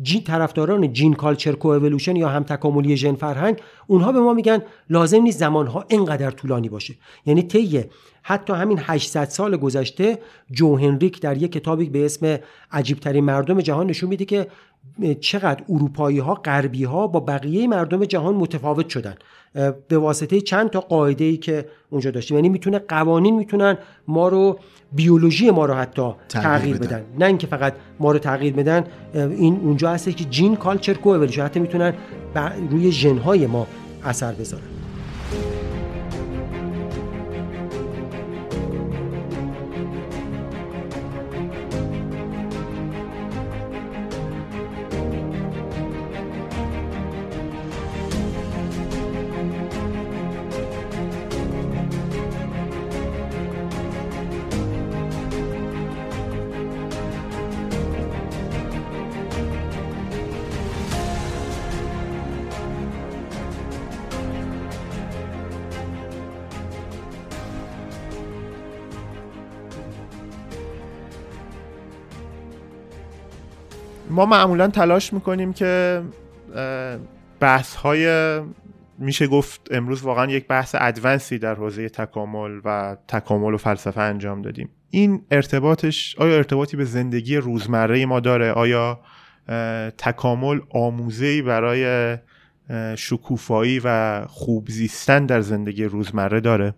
جین 0.02 0.24
طرفداران 0.24 0.92
جین 0.92 1.14
کالچر 1.14 1.52
کو 1.52 1.90
یا 2.16 2.28
هم 2.28 2.42
تکاملی 2.42 2.96
ژن 2.96 3.14
فرهنگ 3.14 3.60
اونها 3.86 4.12
به 4.12 4.20
ما 4.20 4.34
میگن 4.34 4.62
لازم 4.90 5.22
نیست 5.22 5.38
زمانها 5.38 5.84
اینقدر 5.88 6.30
طولانی 6.30 6.68
باشه 6.68 6.94
یعنی 7.26 7.42
طی 7.42 7.84
حتی 8.22 8.52
همین 8.52 8.80
800 8.82 9.24
سال 9.24 9.56
گذشته 9.56 10.18
جو 10.50 10.76
هنریک 10.76 11.20
در 11.20 11.36
یک 11.36 11.52
کتابی 11.52 11.90
به 11.90 12.04
اسم 12.04 12.38
عجیب 12.72 12.98
ترین 12.98 13.24
مردم 13.24 13.60
جهان 13.60 13.86
نشون 13.86 14.08
میده 14.08 14.24
که 14.24 14.46
چقدر 15.20 15.64
اروپایی 15.68 16.18
ها 16.18 16.34
غربی 16.34 16.84
ها 16.84 17.06
با 17.06 17.20
بقیه 17.20 17.66
مردم 17.66 18.04
جهان 18.04 18.34
متفاوت 18.34 18.88
شدن. 18.88 19.14
به 19.88 19.98
واسطه 19.98 20.40
چند 20.40 20.70
تا 20.70 20.80
قاعده 20.80 21.24
ای 21.24 21.36
که 21.36 21.68
اونجا 21.90 22.10
داشتیم. 22.10 22.36
یعنی 22.36 22.48
می‌تونه 22.48 22.78
قوانین 22.78 23.36
می‌تونن 23.36 23.78
ما 24.08 24.28
رو 24.28 24.58
بیولوژی 24.92 25.50
ما 25.50 25.66
رو 25.66 25.74
حتی 25.74 26.12
تغییر, 26.28 26.76
بدن. 26.76 27.04
نه 27.18 27.26
اینکه 27.26 27.46
فقط 27.46 27.74
ما 28.00 28.12
رو 28.12 28.18
تغییر 28.18 28.52
بدن 28.54 28.84
این 29.14 29.60
اونجا 29.62 29.90
هست 29.90 30.16
که 30.16 30.24
جین 30.24 30.56
کالچر 30.56 30.94
کو 30.94 31.26
حتی 31.42 31.60
می‌تونن 31.60 31.94
روی 32.70 32.92
ژن 32.92 33.46
ما 33.46 33.66
اثر 34.04 34.32
بذارن. 34.32 34.77
ما 74.18 74.26
معمولا 74.26 74.68
تلاش 74.68 75.12
می‌کنیم 75.12 75.52
که 75.52 76.02
بحث 77.40 77.74
های 77.74 78.40
میشه 78.98 79.26
گفت 79.26 79.68
امروز 79.70 80.02
واقعا 80.02 80.30
یک 80.30 80.46
بحث 80.46 80.76
ادوانسی 80.78 81.38
در 81.38 81.54
حوزه 81.54 81.88
تکامل 81.88 82.60
و 82.64 82.96
تکامل 83.08 83.54
و 83.54 83.56
فلسفه 83.56 84.00
انجام 84.00 84.42
دادیم. 84.42 84.68
این 84.90 85.22
ارتباطش 85.30 86.16
آیا 86.18 86.36
ارتباطی 86.36 86.76
به 86.76 86.84
زندگی 86.84 87.36
روزمره 87.36 88.06
ما 88.06 88.20
داره؟ 88.20 88.52
آیا 88.52 89.00
تکامل 89.98 90.60
آموزهی 90.70 91.42
برای 91.42 92.16
شکوفایی 92.96 93.80
و 93.84 94.20
خوب 94.28 94.68
زیستن 94.68 95.26
در 95.26 95.40
زندگی 95.40 95.84
روزمره 95.84 96.40
داره؟ 96.40 96.74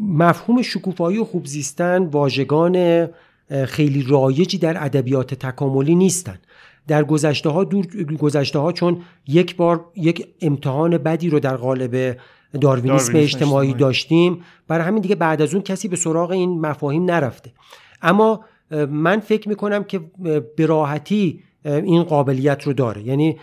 مفهوم 0.00 0.62
شکوفایی 0.62 1.18
و 1.18 1.24
خوب 1.24 1.46
زیستن 1.46 2.04
واژگان 2.04 3.08
خیلی 3.66 4.02
رایجی 4.02 4.58
در 4.58 4.84
ادبیات 4.84 5.34
تکاملی 5.34 5.94
نیستن. 5.94 6.38
در 6.88 7.04
گذشته 7.04 7.48
ها 7.48 7.64
دور 7.64 7.86
گذشته 8.04 8.58
ها 8.58 8.72
چون 8.72 9.02
یک 9.26 9.56
بار 9.56 9.84
یک 9.96 10.26
امتحان 10.40 10.98
بدی 10.98 11.30
رو 11.30 11.40
در 11.40 11.56
قالب 11.56 12.16
داروینیسم 12.60 13.16
اجتماعی 13.16 13.74
داشتیم. 13.74 14.42
برای 14.68 14.86
همین 14.86 15.02
دیگه 15.02 15.14
بعد 15.14 15.42
از 15.42 15.54
اون 15.54 15.62
کسی 15.62 15.88
به 15.88 15.96
سراغ 15.96 16.30
این 16.30 16.60
مفاهیم 16.60 17.04
نرفته. 17.04 17.52
اما 18.02 18.44
من 18.88 19.20
فکر 19.20 19.48
می‌کنم 19.48 19.84
که 19.84 20.00
به 20.56 20.66
راحتی 20.66 21.42
این 21.66 22.02
قابلیت 22.02 22.62
رو 22.62 22.72
داره 22.72 23.02
یعنی 23.02 23.36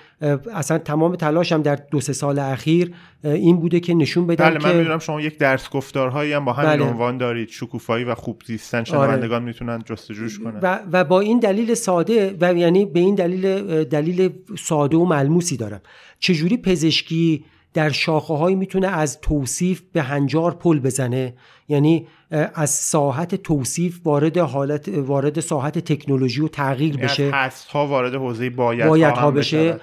اصلا 0.54 0.78
تمام 0.78 1.16
تلاشم 1.16 1.62
در 1.62 1.76
دو 1.76 2.02
سه 2.02 2.14
سال 2.14 2.40
اخیر 2.40 2.94
این 3.24 3.58
بوده 3.58 3.80
که 3.80 3.94
نشون 3.94 4.28
بدم 4.28 4.50
بله 4.50 4.68
من 4.68 4.78
می‌دونم 4.78 5.00
شما 5.00 5.22
یک 5.22 5.38
درس 5.38 5.70
گفتارهایی 5.70 6.34
هم 6.34 6.46
با 6.46 6.54
همین 6.54 6.70
بله. 6.70 6.84
عنوان 6.84 7.18
دارید 7.18 7.50
شکوفایی 7.50 8.06
و 8.06 8.16
خوب 8.16 8.42
زیستن 8.46 8.84
شنوندگان 8.84 9.36
آره. 9.36 9.46
می‌تونن 9.46 9.84
جستجوش 9.86 10.40
کنن 10.40 10.60
و, 10.62 10.80
و 10.92 11.04
با 11.04 11.20
این 11.20 11.40
دلیل 11.40 11.74
ساده 11.74 12.36
و 12.42 12.54
یعنی 12.54 12.86
به 12.86 13.00
این 13.00 13.16
دلیل 13.16 13.84
دلیل 13.84 14.30
ساده 14.58 14.98
و 14.98 15.06
ملموسی 15.06 15.58
دارم 15.58 15.82
چجوری 16.20 16.58
پزشکی 16.58 17.46
در 17.74 17.90
شاخه 17.90 18.34
هایی 18.34 18.56
می‌تونه 18.56 18.88
از 18.88 19.22
توصیف 19.22 19.82
به 19.94 20.02
هنجار 20.02 20.54
پل 20.54 20.80
بزنه. 20.80 21.34
یعنی 21.68 22.08
از 22.56 22.70
ساحت 22.70 23.36
توصیف 23.36 24.00
وارد 24.04 24.38
حالت 24.38 24.88
وارد 24.88 25.40
ساحت 25.40 25.80
تکنولوژی 25.80 26.42
و 26.42 26.48
تغییر 26.48 26.98
بشه. 26.98 27.32
هست 27.34 27.68
ها 27.68 27.88
وارد 27.88 28.16
حوزه 28.16 28.50
باید, 28.50 28.88
باید 28.88 29.14
ها 29.14 29.32
بشه. 29.32 29.80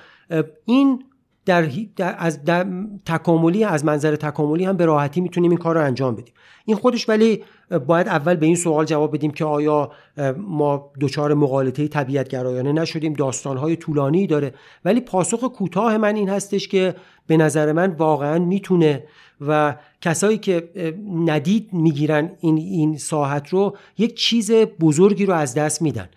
این 0.65 1.05
در, 1.47 1.69
از 1.97 2.45
در 2.45 2.67
تکاملی 3.07 3.65
از 3.65 3.85
منظر 3.85 4.17
تکاملی 4.17 4.65
هم 4.65 4.77
به 4.77 4.85
راحتی 4.85 5.21
می‌تونیم 5.21 5.51
این 5.51 5.59
کار 5.59 5.75
رو 5.75 5.85
انجام 5.85 6.15
بدیم. 6.15 6.35
این 6.65 6.77
خودش 6.77 7.09
ولی 7.09 7.43
باید 7.87 8.09
اول 8.09 8.35
به 8.37 8.47
این 8.47 8.57
سوال 8.57 8.85
جواب 8.85 9.15
بدیم 9.15 9.31
که 9.31 9.45
آیا 9.45 9.91
ما 10.37 10.91
دچار 11.01 11.35
مقالطه 11.35 11.89
طبیعت 11.89 12.29
گرایانه 12.29 12.73
نشدیم 12.73 13.13
داستانهای 13.13 13.77
طولانی 13.77 14.27
داره. 14.27 14.55
ولی 14.85 15.01
پاسخ 15.01 15.45
کوتاه 15.45 15.97
من 15.97 16.17
این 16.17 16.29
هستش 16.29 16.69
که 16.69 16.95
به 17.27 17.37
نظر 17.37 17.73
من 17.73 17.91
واقعا 17.91 18.39
می‌تونه 18.39 19.05
و 19.41 19.77
کسایی 20.01 20.39
که 20.39 20.71
ندید 21.15 21.73
می‌گیرن 21.73 22.31
این 22.41 22.57
این 22.57 22.97
ساحت 22.97 23.49
رو 23.49 23.77
یک 23.99 24.15
چیز 24.15 24.53
بزرگی 24.53 25.27
رو 25.27 25.35
از 25.35 25.55
دست 25.55 25.83
میدن. 25.83 26.09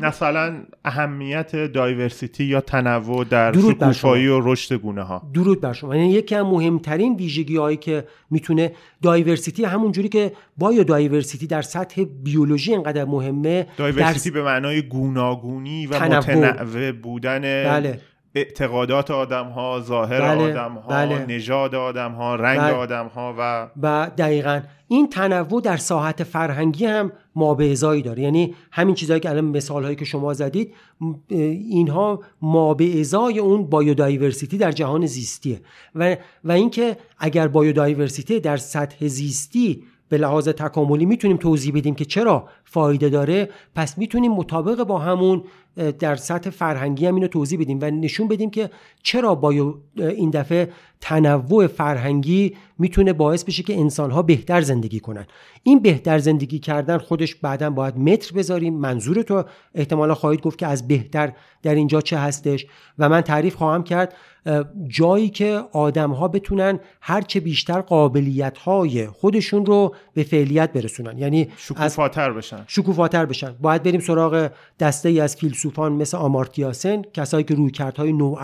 مثلا 0.00 0.62
اهمیت 0.84 1.56
دایورسیتی 1.56 2.44
یا 2.44 2.60
تنوع 2.60 3.24
در 3.24 3.52
شکوفایی 3.52 4.26
و 4.26 4.40
رشد 4.52 4.74
گونه 4.74 5.02
ها 5.02 5.30
درود 5.34 5.60
بر 5.60 5.72
شما. 5.72 5.96
یعنی 5.96 6.12
یکی 6.12 6.34
از 6.34 6.44
مهمترین 6.44 7.16
ویژگی 7.16 7.56
هایی 7.56 7.76
که 7.76 8.04
می‌تونه 8.30 8.72
diversity 9.02 9.64
همون 9.64 9.92
جوری 9.92 10.08
که 10.08 10.32
biodiversity 10.56 11.46
در 11.46 11.62
سطح 11.62 12.04
بیولوژی 12.24 12.72
اینقدر 12.72 13.04
مهمه 13.04 13.66
diversity 13.76 14.30
به 14.30 14.42
معنای 14.42 14.82
گوناگونی 14.82 15.86
و 15.86 16.00
متنوع 16.02 16.92
بودن 16.92 17.40
بله. 17.40 18.00
اعتقادات 18.38 19.10
آدم 19.10 19.46
ها 19.46 19.80
ظاهر 19.80 20.20
بله، 20.20 20.50
آدم 20.50 20.74
ها 20.74 20.88
بله. 20.88 21.26
نژاد 21.26 21.74
آدم 21.74 22.12
ها 22.12 22.34
رنگ 22.34 22.60
بله. 22.60 22.72
آدم 22.72 23.06
ها 23.06 23.34
و 23.38 23.68
و 23.82 24.10
دقیقا 24.18 24.60
این 24.88 25.08
تنوع 25.08 25.62
در 25.62 25.76
ساحت 25.76 26.24
فرهنگی 26.24 26.86
هم 26.86 27.12
ما 27.34 27.54
به 27.54 27.72
ازایی 27.72 28.02
داره 28.02 28.22
یعنی 28.22 28.54
همین 28.72 28.94
چیزهایی 28.94 29.20
که 29.20 29.30
الان 29.30 29.44
مثال 29.44 29.84
هایی 29.84 29.96
که 29.96 30.04
شما 30.04 30.34
زدید 30.34 30.74
اینها 31.28 32.20
ما 32.42 32.74
به 32.74 33.00
ازای 33.00 33.38
اون 33.38 33.66
بایودایورسیتی 33.66 34.58
در 34.58 34.72
جهان 34.72 35.06
زیستیه 35.06 35.60
و 35.94 36.16
و 36.44 36.52
اینکه 36.52 36.96
اگر 37.18 37.48
بایودایورسیتی 37.48 38.40
در 38.40 38.56
سطح 38.56 39.06
زیستی 39.06 39.82
به 40.08 40.18
لحاظ 40.18 40.48
تکاملی 40.48 41.06
می‌تونیم 41.06 41.36
توضیح 41.36 41.72
بدیم 41.74 41.94
که 41.94 42.04
چرا 42.04 42.48
فایده 42.64 43.08
داره. 43.08 43.48
پس 43.74 43.98
می‌تونیم 43.98 44.32
مطابق 44.32 44.82
با 44.82 44.98
همون 44.98 45.42
در 45.98 46.16
سطح 46.16 46.50
فرهنگی 46.50 47.06
هم 47.06 47.14
اینو 47.14 47.26
توضیح 47.26 47.60
بدیم 47.60 47.78
و 47.82 47.84
نشون 47.84 48.28
بدیم 48.28 48.50
که 48.50 48.70
چرا 49.02 49.34
با 49.34 49.50
این 49.96 50.30
دفعه 50.30 50.72
تنوع 51.00 51.66
فرهنگی 51.66 52.56
می‌تونه 52.78 53.12
باعث 53.12 53.44
بشه 53.44 53.62
که 53.62 53.78
انسانها 53.78 54.22
بهتر 54.22 54.60
زندگی 54.60 55.00
کنن. 55.00 55.26
این 55.62 55.78
بهتر 55.78 56.18
زندگی 56.18 56.58
کردن 56.58 56.98
خودش 56.98 57.34
بعدا 57.34 57.70
باید 57.70 57.98
متر 57.98 58.36
بذاریم. 58.36 58.74
منظور 58.74 59.22
تو 59.22 59.44
احتمالا 59.74 60.14
خواهید 60.14 60.40
گفت 60.40 60.58
که 60.58 60.66
از 60.66 60.88
بهتر 60.88 61.32
در 61.62 61.74
اینجا 61.74 62.00
چه 62.00 62.18
هستش. 62.18 62.66
و 62.98 63.08
من 63.08 63.20
تعریف 63.20 63.54
خواهم 63.54 63.82
کرد. 63.82 64.14
جایی 64.88 65.28
که 65.28 65.62
آدم 65.72 66.10
ها 66.10 66.28
بتونن 66.28 66.80
هرچه 67.00 67.40
بیشتر 67.40 67.80
قابلیت 67.80 68.58
های 68.58 69.06
خودشون 69.06 69.66
رو 69.66 69.94
به 70.14 70.22
فعلیت 70.22 70.72
برسونن. 70.72 71.18
یعنی 71.18 71.48
شکوفاتر 71.56 72.32
بشن. 72.32 72.64
شکوفاتر 72.66 73.26
بشن. 73.26 73.54
باید 73.60 73.82
بریم 73.82 74.00
سراغ 74.00 74.50
دسته 74.80 75.08
ای 75.08 75.20
از 75.20 75.36
فیلسوفان 75.36 75.92
مثل 75.92 76.16
آمارتیاسن 76.16 77.02
کسایی 77.02 77.44
که 77.44 77.54
روی 77.54 77.72
های 77.96 78.12
نو 78.12 78.36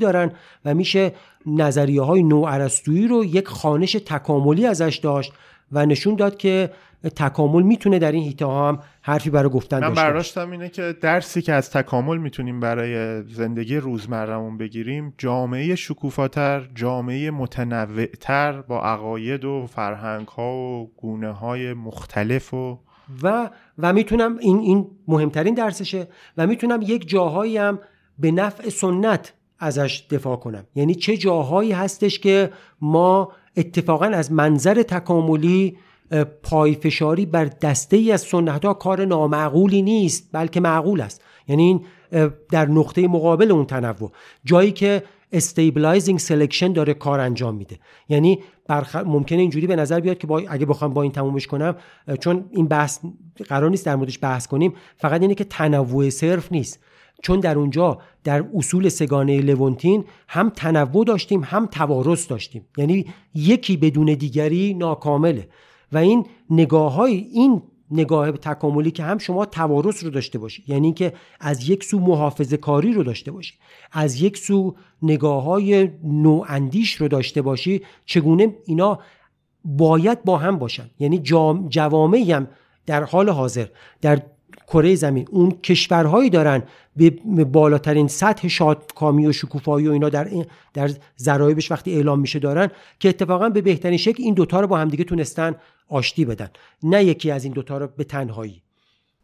دارن 0.00 0.32
و 0.64 0.74
میشه 0.74 1.12
نظریه 1.46 2.02
های 2.02 2.22
نو 2.22 2.46
رو 2.86 3.24
یک 3.24 3.48
خانش 3.48 3.92
تکاملی 3.92 4.66
ازش 4.66 5.00
داشت 5.02 5.32
و 5.72 5.86
نشون 5.86 6.14
داد 6.14 6.36
که 6.36 6.70
تکامل 7.02 7.62
می‌تونه 7.62 7.98
در 7.98 8.12
این 8.12 8.24
هیته 8.24 8.46
ها 8.46 8.68
هم 8.68 8.78
حرفی 9.02 9.30
برای 9.30 9.50
گفتن 9.50 9.80
من 9.80 9.94
برداشتم 9.94 10.50
اینه 10.50 10.68
که 10.68 10.96
درسی 11.00 11.42
که 11.42 11.52
از 11.52 11.70
تکامل 11.70 12.16
می‌تونیم 12.16 12.60
برای 12.60 13.22
زندگی 13.22 13.76
روزمرهمون 13.76 14.58
بگیریم 14.58 15.14
جامعه 15.18 15.74
شکوفاتر 15.74 16.68
جامعه 16.74 17.30
متنوعتر 17.30 18.60
با 18.60 18.80
عقاید 18.82 19.44
و 19.44 19.66
فرهنگ 19.66 20.28
ها 20.28 20.54
و 20.54 20.90
گونه 20.96 21.32
های 21.32 21.74
مختلف 21.74 22.54
و 22.54 22.78
و 23.22 23.50
و 23.78 23.92
می‌تونم 23.92 24.38
این 24.38 24.58
این 24.58 24.86
مهمترین 25.08 25.54
درسشه 25.54 26.08
و 26.36 26.46
می‌تونم 26.46 26.80
یک 26.82 27.08
جاهایی 27.08 27.56
هم 27.56 27.78
به 28.18 28.30
نفع 28.30 28.68
سنت 28.68 29.32
ازش 29.58 30.06
دفاع 30.10 30.36
کنم. 30.36 30.64
یعنی 30.74 30.94
چه 30.94 31.16
جاهایی 31.16 31.72
هستش 31.72 32.18
که 32.18 32.50
ما 32.80 33.32
اتفاقا 33.56 34.04
از 34.06 34.32
منظر 34.32 34.82
تکاملی 34.82 35.78
پافشاری 36.42 37.26
بر 37.26 37.44
دسته 37.44 37.96
ای 37.96 38.12
از 38.12 38.20
سنت 38.20 38.64
ها 38.64 38.74
کار 38.74 39.04
نامعقولی 39.04 39.82
نیست 39.82 40.28
بلکه 40.32 40.60
معقول 40.60 41.00
است. 41.00 41.22
یعنی 41.48 41.62
این 41.62 41.84
در 42.50 42.66
نقطه 42.68 43.08
مقابل 43.08 43.52
اون 43.52 43.64
تنوع. 43.64 44.12
جایی 44.44 44.72
که 44.72 45.02
stabilizing 45.32 46.18
selection 46.18 46.72
داره 46.72 46.94
کار 46.94 47.20
انجام 47.20 47.54
میده. 47.54 47.78
یعنی 48.08 48.38
برخ... 48.68 48.96
ممکنه 48.96 49.40
اینجوری 49.40 49.66
به 49.66 49.76
نظر 49.76 50.00
بیاد 50.00 50.18
که 50.18 50.26
با... 50.26 50.42
اگه 50.48 50.66
بخوام 50.66 50.94
با 50.94 51.02
این 51.02 51.12
تمومش 51.12 51.46
کنم 51.46 51.76
چون 52.20 52.44
این 52.50 52.66
بحث 52.66 53.00
قرار 53.48 53.70
نیست 53.70 53.86
در 53.86 53.96
موردش 53.96 54.18
بحث 54.22 54.46
کنیم 54.46 54.72
فقط 54.96 55.20
اینه 55.20 55.34
که 55.34 55.44
تنوع 55.44 56.10
صرف 56.10 56.52
نیست. 56.52 56.80
چون 57.22 57.40
در 57.40 57.58
اونجا 57.58 57.98
در 58.24 58.44
اصول 58.54 58.88
سگانه 58.88 59.40
لونتین 59.40 60.04
هم 60.28 60.50
تنوع 60.50 61.04
داشتیم 61.04 61.42
هم 61.44 61.66
توارث 61.66 62.30
داشتیم. 62.30 62.66
یعنی 62.76 63.06
یکی 63.34 63.76
بدون 63.76 64.06
دیگری 64.06 64.74
ناکامله. 64.74 65.48
و 65.92 65.98
این 65.98 66.26
نگاه 66.50 66.92
های 66.92 67.14
این 67.14 67.62
نگاه 67.90 68.32
تکاملی 68.32 68.90
که 68.90 69.02
هم 69.02 69.18
شما 69.18 69.46
توارث 69.46 70.04
رو 70.04 70.10
داشته 70.10 70.38
باشید 70.38 70.68
یعنی 70.68 70.92
که 70.92 71.12
از 71.40 71.68
یک 71.68 71.84
سو 71.84 71.98
محافظه 71.98 72.56
کاری 72.56 72.92
رو 72.92 73.02
داشته 73.02 73.30
باشید 73.30 73.58
از 73.92 74.22
یک 74.22 74.36
سو 74.36 74.74
نگاه 75.02 75.42
های 75.42 75.90
نواندیش 76.04 76.94
رو 76.94 77.08
داشته 77.08 77.42
باشی. 77.42 77.82
چگونه 78.04 78.54
اینا 78.64 78.98
باید 79.64 80.24
با 80.24 80.38
هم 80.38 80.58
باشن. 80.58 80.90
یعنی 80.98 81.18
جوامعی 81.68 82.32
هم 82.32 82.48
در 82.86 83.04
حال 83.04 83.28
حاضر. 83.28 83.66
در 84.00 84.22
کره 84.72 84.94
زمین. 84.94 85.28
اون 85.30 85.50
کشورهایی 85.50 86.30
دارن 86.30 86.62
به 86.96 87.44
بالاترین 87.44 88.08
سطح 88.08 88.48
شادکامی 88.48 89.26
و 89.26 89.32
شکوفایی 89.32 89.88
و 89.88 89.92
اینا 89.92 90.08
در 90.08 90.28
در 90.74 90.90
ذرایبش 91.18 91.70
وقتی 91.70 91.94
اعلام 91.94 92.20
میشه 92.20 92.38
دارن 92.38 92.70
که 93.00 93.08
اتفاقا 93.08 93.48
به 93.48 93.60
بهترین 93.60 93.98
شکل 93.98 94.22
این 94.22 94.34
دوتا 94.34 94.60
رو 94.60 94.66
با 94.66 94.78
همدیگه 94.78 95.04
تونستن 95.04 95.54
آشتی 95.88 96.24
بدن. 96.24 96.48
نه 96.82 97.04
یکی 97.04 97.30
از 97.30 97.44
این 97.44 97.52
دوتا 97.52 97.78
رو 97.78 97.88
به 97.96 98.04
تنهایی. 98.04 98.62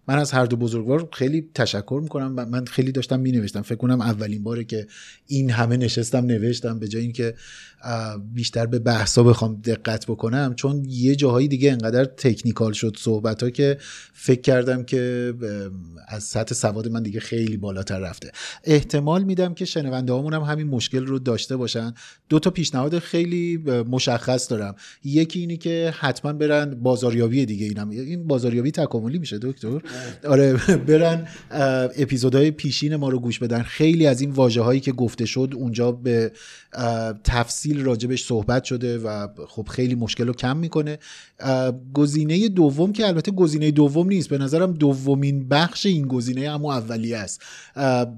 من 0.08 0.18
از 0.18 0.32
هر 0.32 0.44
دو 0.44 0.56
بزرگوار 0.56 1.08
خیلی 1.12 1.48
تشکر 1.54 2.00
می‌کنم 2.02 2.32
من 2.32 2.64
خیلی 2.64 2.92
داشتم 2.92 3.20
می 3.20 3.32
نوشتم 3.32 3.62
فکر 3.62 3.78
کنم 3.78 4.00
اولین 4.00 4.42
باره 4.42 4.64
که 4.64 4.86
این 5.26 5.50
همه 5.50 5.76
نشستم 5.76 6.26
نوشتم 6.26 6.78
به 6.78 6.88
جای 6.88 7.02
اینکه 7.02 7.34
بیشتر 8.34 8.66
به 8.66 8.78
بحثا 8.78 9.22
بخوام 9.22 9.60
دقت 9.64 10.06
بکنم 10.06 10.54
چون 10.54 10.84
یه 10.88 11.16
جاهایی 11.16 11.48
دیگه 11.48 11.72
انقدر 11.72 12.04
تکنیکال 12.04 12.72
شد 12.72 12.96
صحبت 12.98 13.42
ها 13.42 13.50
که 13.50 13.78
فکر 14.12 14.40
کردم 14.40 14.82
که 14.82 15.34
از 16.08 16.24
سطح 16.24 16.54
سواد 16.54 16.88
من 16.88 17.02
دیگه 17.02 17.20
خیلی 17.20 17.56
بالاتر 17.56 17.98
رفته. 17.98 18.30
احتمال 18.64 19.24
میدم 19.24 19.54
که 19.54 19.64
شنونده 19.64 20.12
هم 20.12 20.42
همین 20.42 20.66
مشکل 20.66 21.06
رو 21.06 21.18
داشته 21.18 21.56
باشن. 21.56 21.94
دو 22.28 22.38
تا 22.38 22.50
پیشنهاد 22.50 22.98
خیلی 22.98 23.56
مشخص 23.88 24.50
دارم. 24.50 24.74
یکی 25.04 25.40
اینی 25.40 25.56
که 25.56 25.94
حتما 25.98 26.32
برن 26.32 26.74
بازاریابی 26.74 27.46
دیگه 27.46 27.66
اینم. 27.66 27.90
این 27.90 28.26
بازاریابی 28.26 28.70
تکاملی 28.70 29.18
میشه 29.18 29.38
دکتر؟ 29.42 29.80
آره 30.28 30.76
برن 30.76 31.28
اپیزودهای 31.98 32.50
پیشین 32.50 32.96
ما 32.96 33.08
رو 33.08 33.18
گوش 33.18 33.38
بدن. 33.38 33.62
خیلی 33.62 34.06
از 34.06 34.20
این 34.20 34.30
واژه 34.30 34.62
هایی 34.62 34.80
که 34.80 34.92
گفته 34.92 35.24
شد 35.26 35.52
اونجا 35.56 35.92
به 35.92 36.32
تفصیل 37.24 37.80
راجبش 37.80 38.24
صحبت 38.24 38.64
شده 38.64 38.98
و 38.98 39.28
خب 39.48 39.68
خیلی 39.68 39.94
مشکل 39.94 40.26
رو 40.26 40.32
کم 40.32 40.56
می‌کنه. 40.56 40.98
گزینه 41.94 42.48
دوم 42.48 42.92
که 42.92 43.06
البته 43.06 43.30
گزینه 43.30 43.70
دوم 43.70 44.08
نیست. 44.08 44.28
به 44.28 44.38
نظرم 44.38 44.72
دومین 44.72 45.48
بخش 45.48 45.86
این 45.86 46.06
گزینه 46.08 46.48
اما 46.48 46.74
اولیه 46.74 47.16
است. 47.16 47.42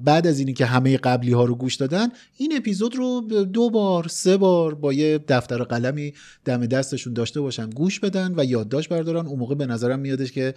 بعد 0.05 0.27
از 0.27 0.39
اینی 0.39 0.53
که 0.53 0.67
همه 0.67 0.97
قبلی 0.97 1.33
ها 1.33 1.45
رو 1.45 1.55
گوش 1.55 1.75
دادن 1.75 2.09
این 2.37 2.57
اپیزود 2.57 2.97
رو 2.97 3.21
دو 3.53 3.71
بار 3.71 4.09
سه 4.09 4.37
بار 4.37 4.75
با 4.75 4.93
یه 4.93 5.19
دفتر 5.29 5.63
قلمی 5.63 6.13
دم 6.45 6.67
دستشون 6.67 7.13
داشته 7.13 7.41
باشن 7.41 7.71
گوش 7.71 8.01
بدن 8.01 8.35
و 8.37 8.45
یادداشت 8.45 8.89
بردارن. 8.89 9.27
اون 9.27 9.39
موقع 9.39 9.55
به 9.55 9.67
نظرم 9.67 9.99
میادش 9.99 10.33
که 10.33 10.55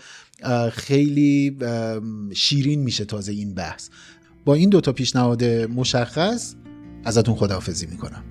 خیلی 1.10 1.58
شیرین 2.36 2.80
میشه 2.80 3.06
تازه 3.06 3.32
این 3.32 3.54
بحث. 3.54 3.90
با 4.46 4.54
این 4.54 4.70
دوتا 4.70 4.92
پیشنهاد 4.92 5.44
مشخص 5.44 6.56
ازتون 7.06 7.36
خداحافظی 7.36 7.86
می‌کنم. 7.86 8.24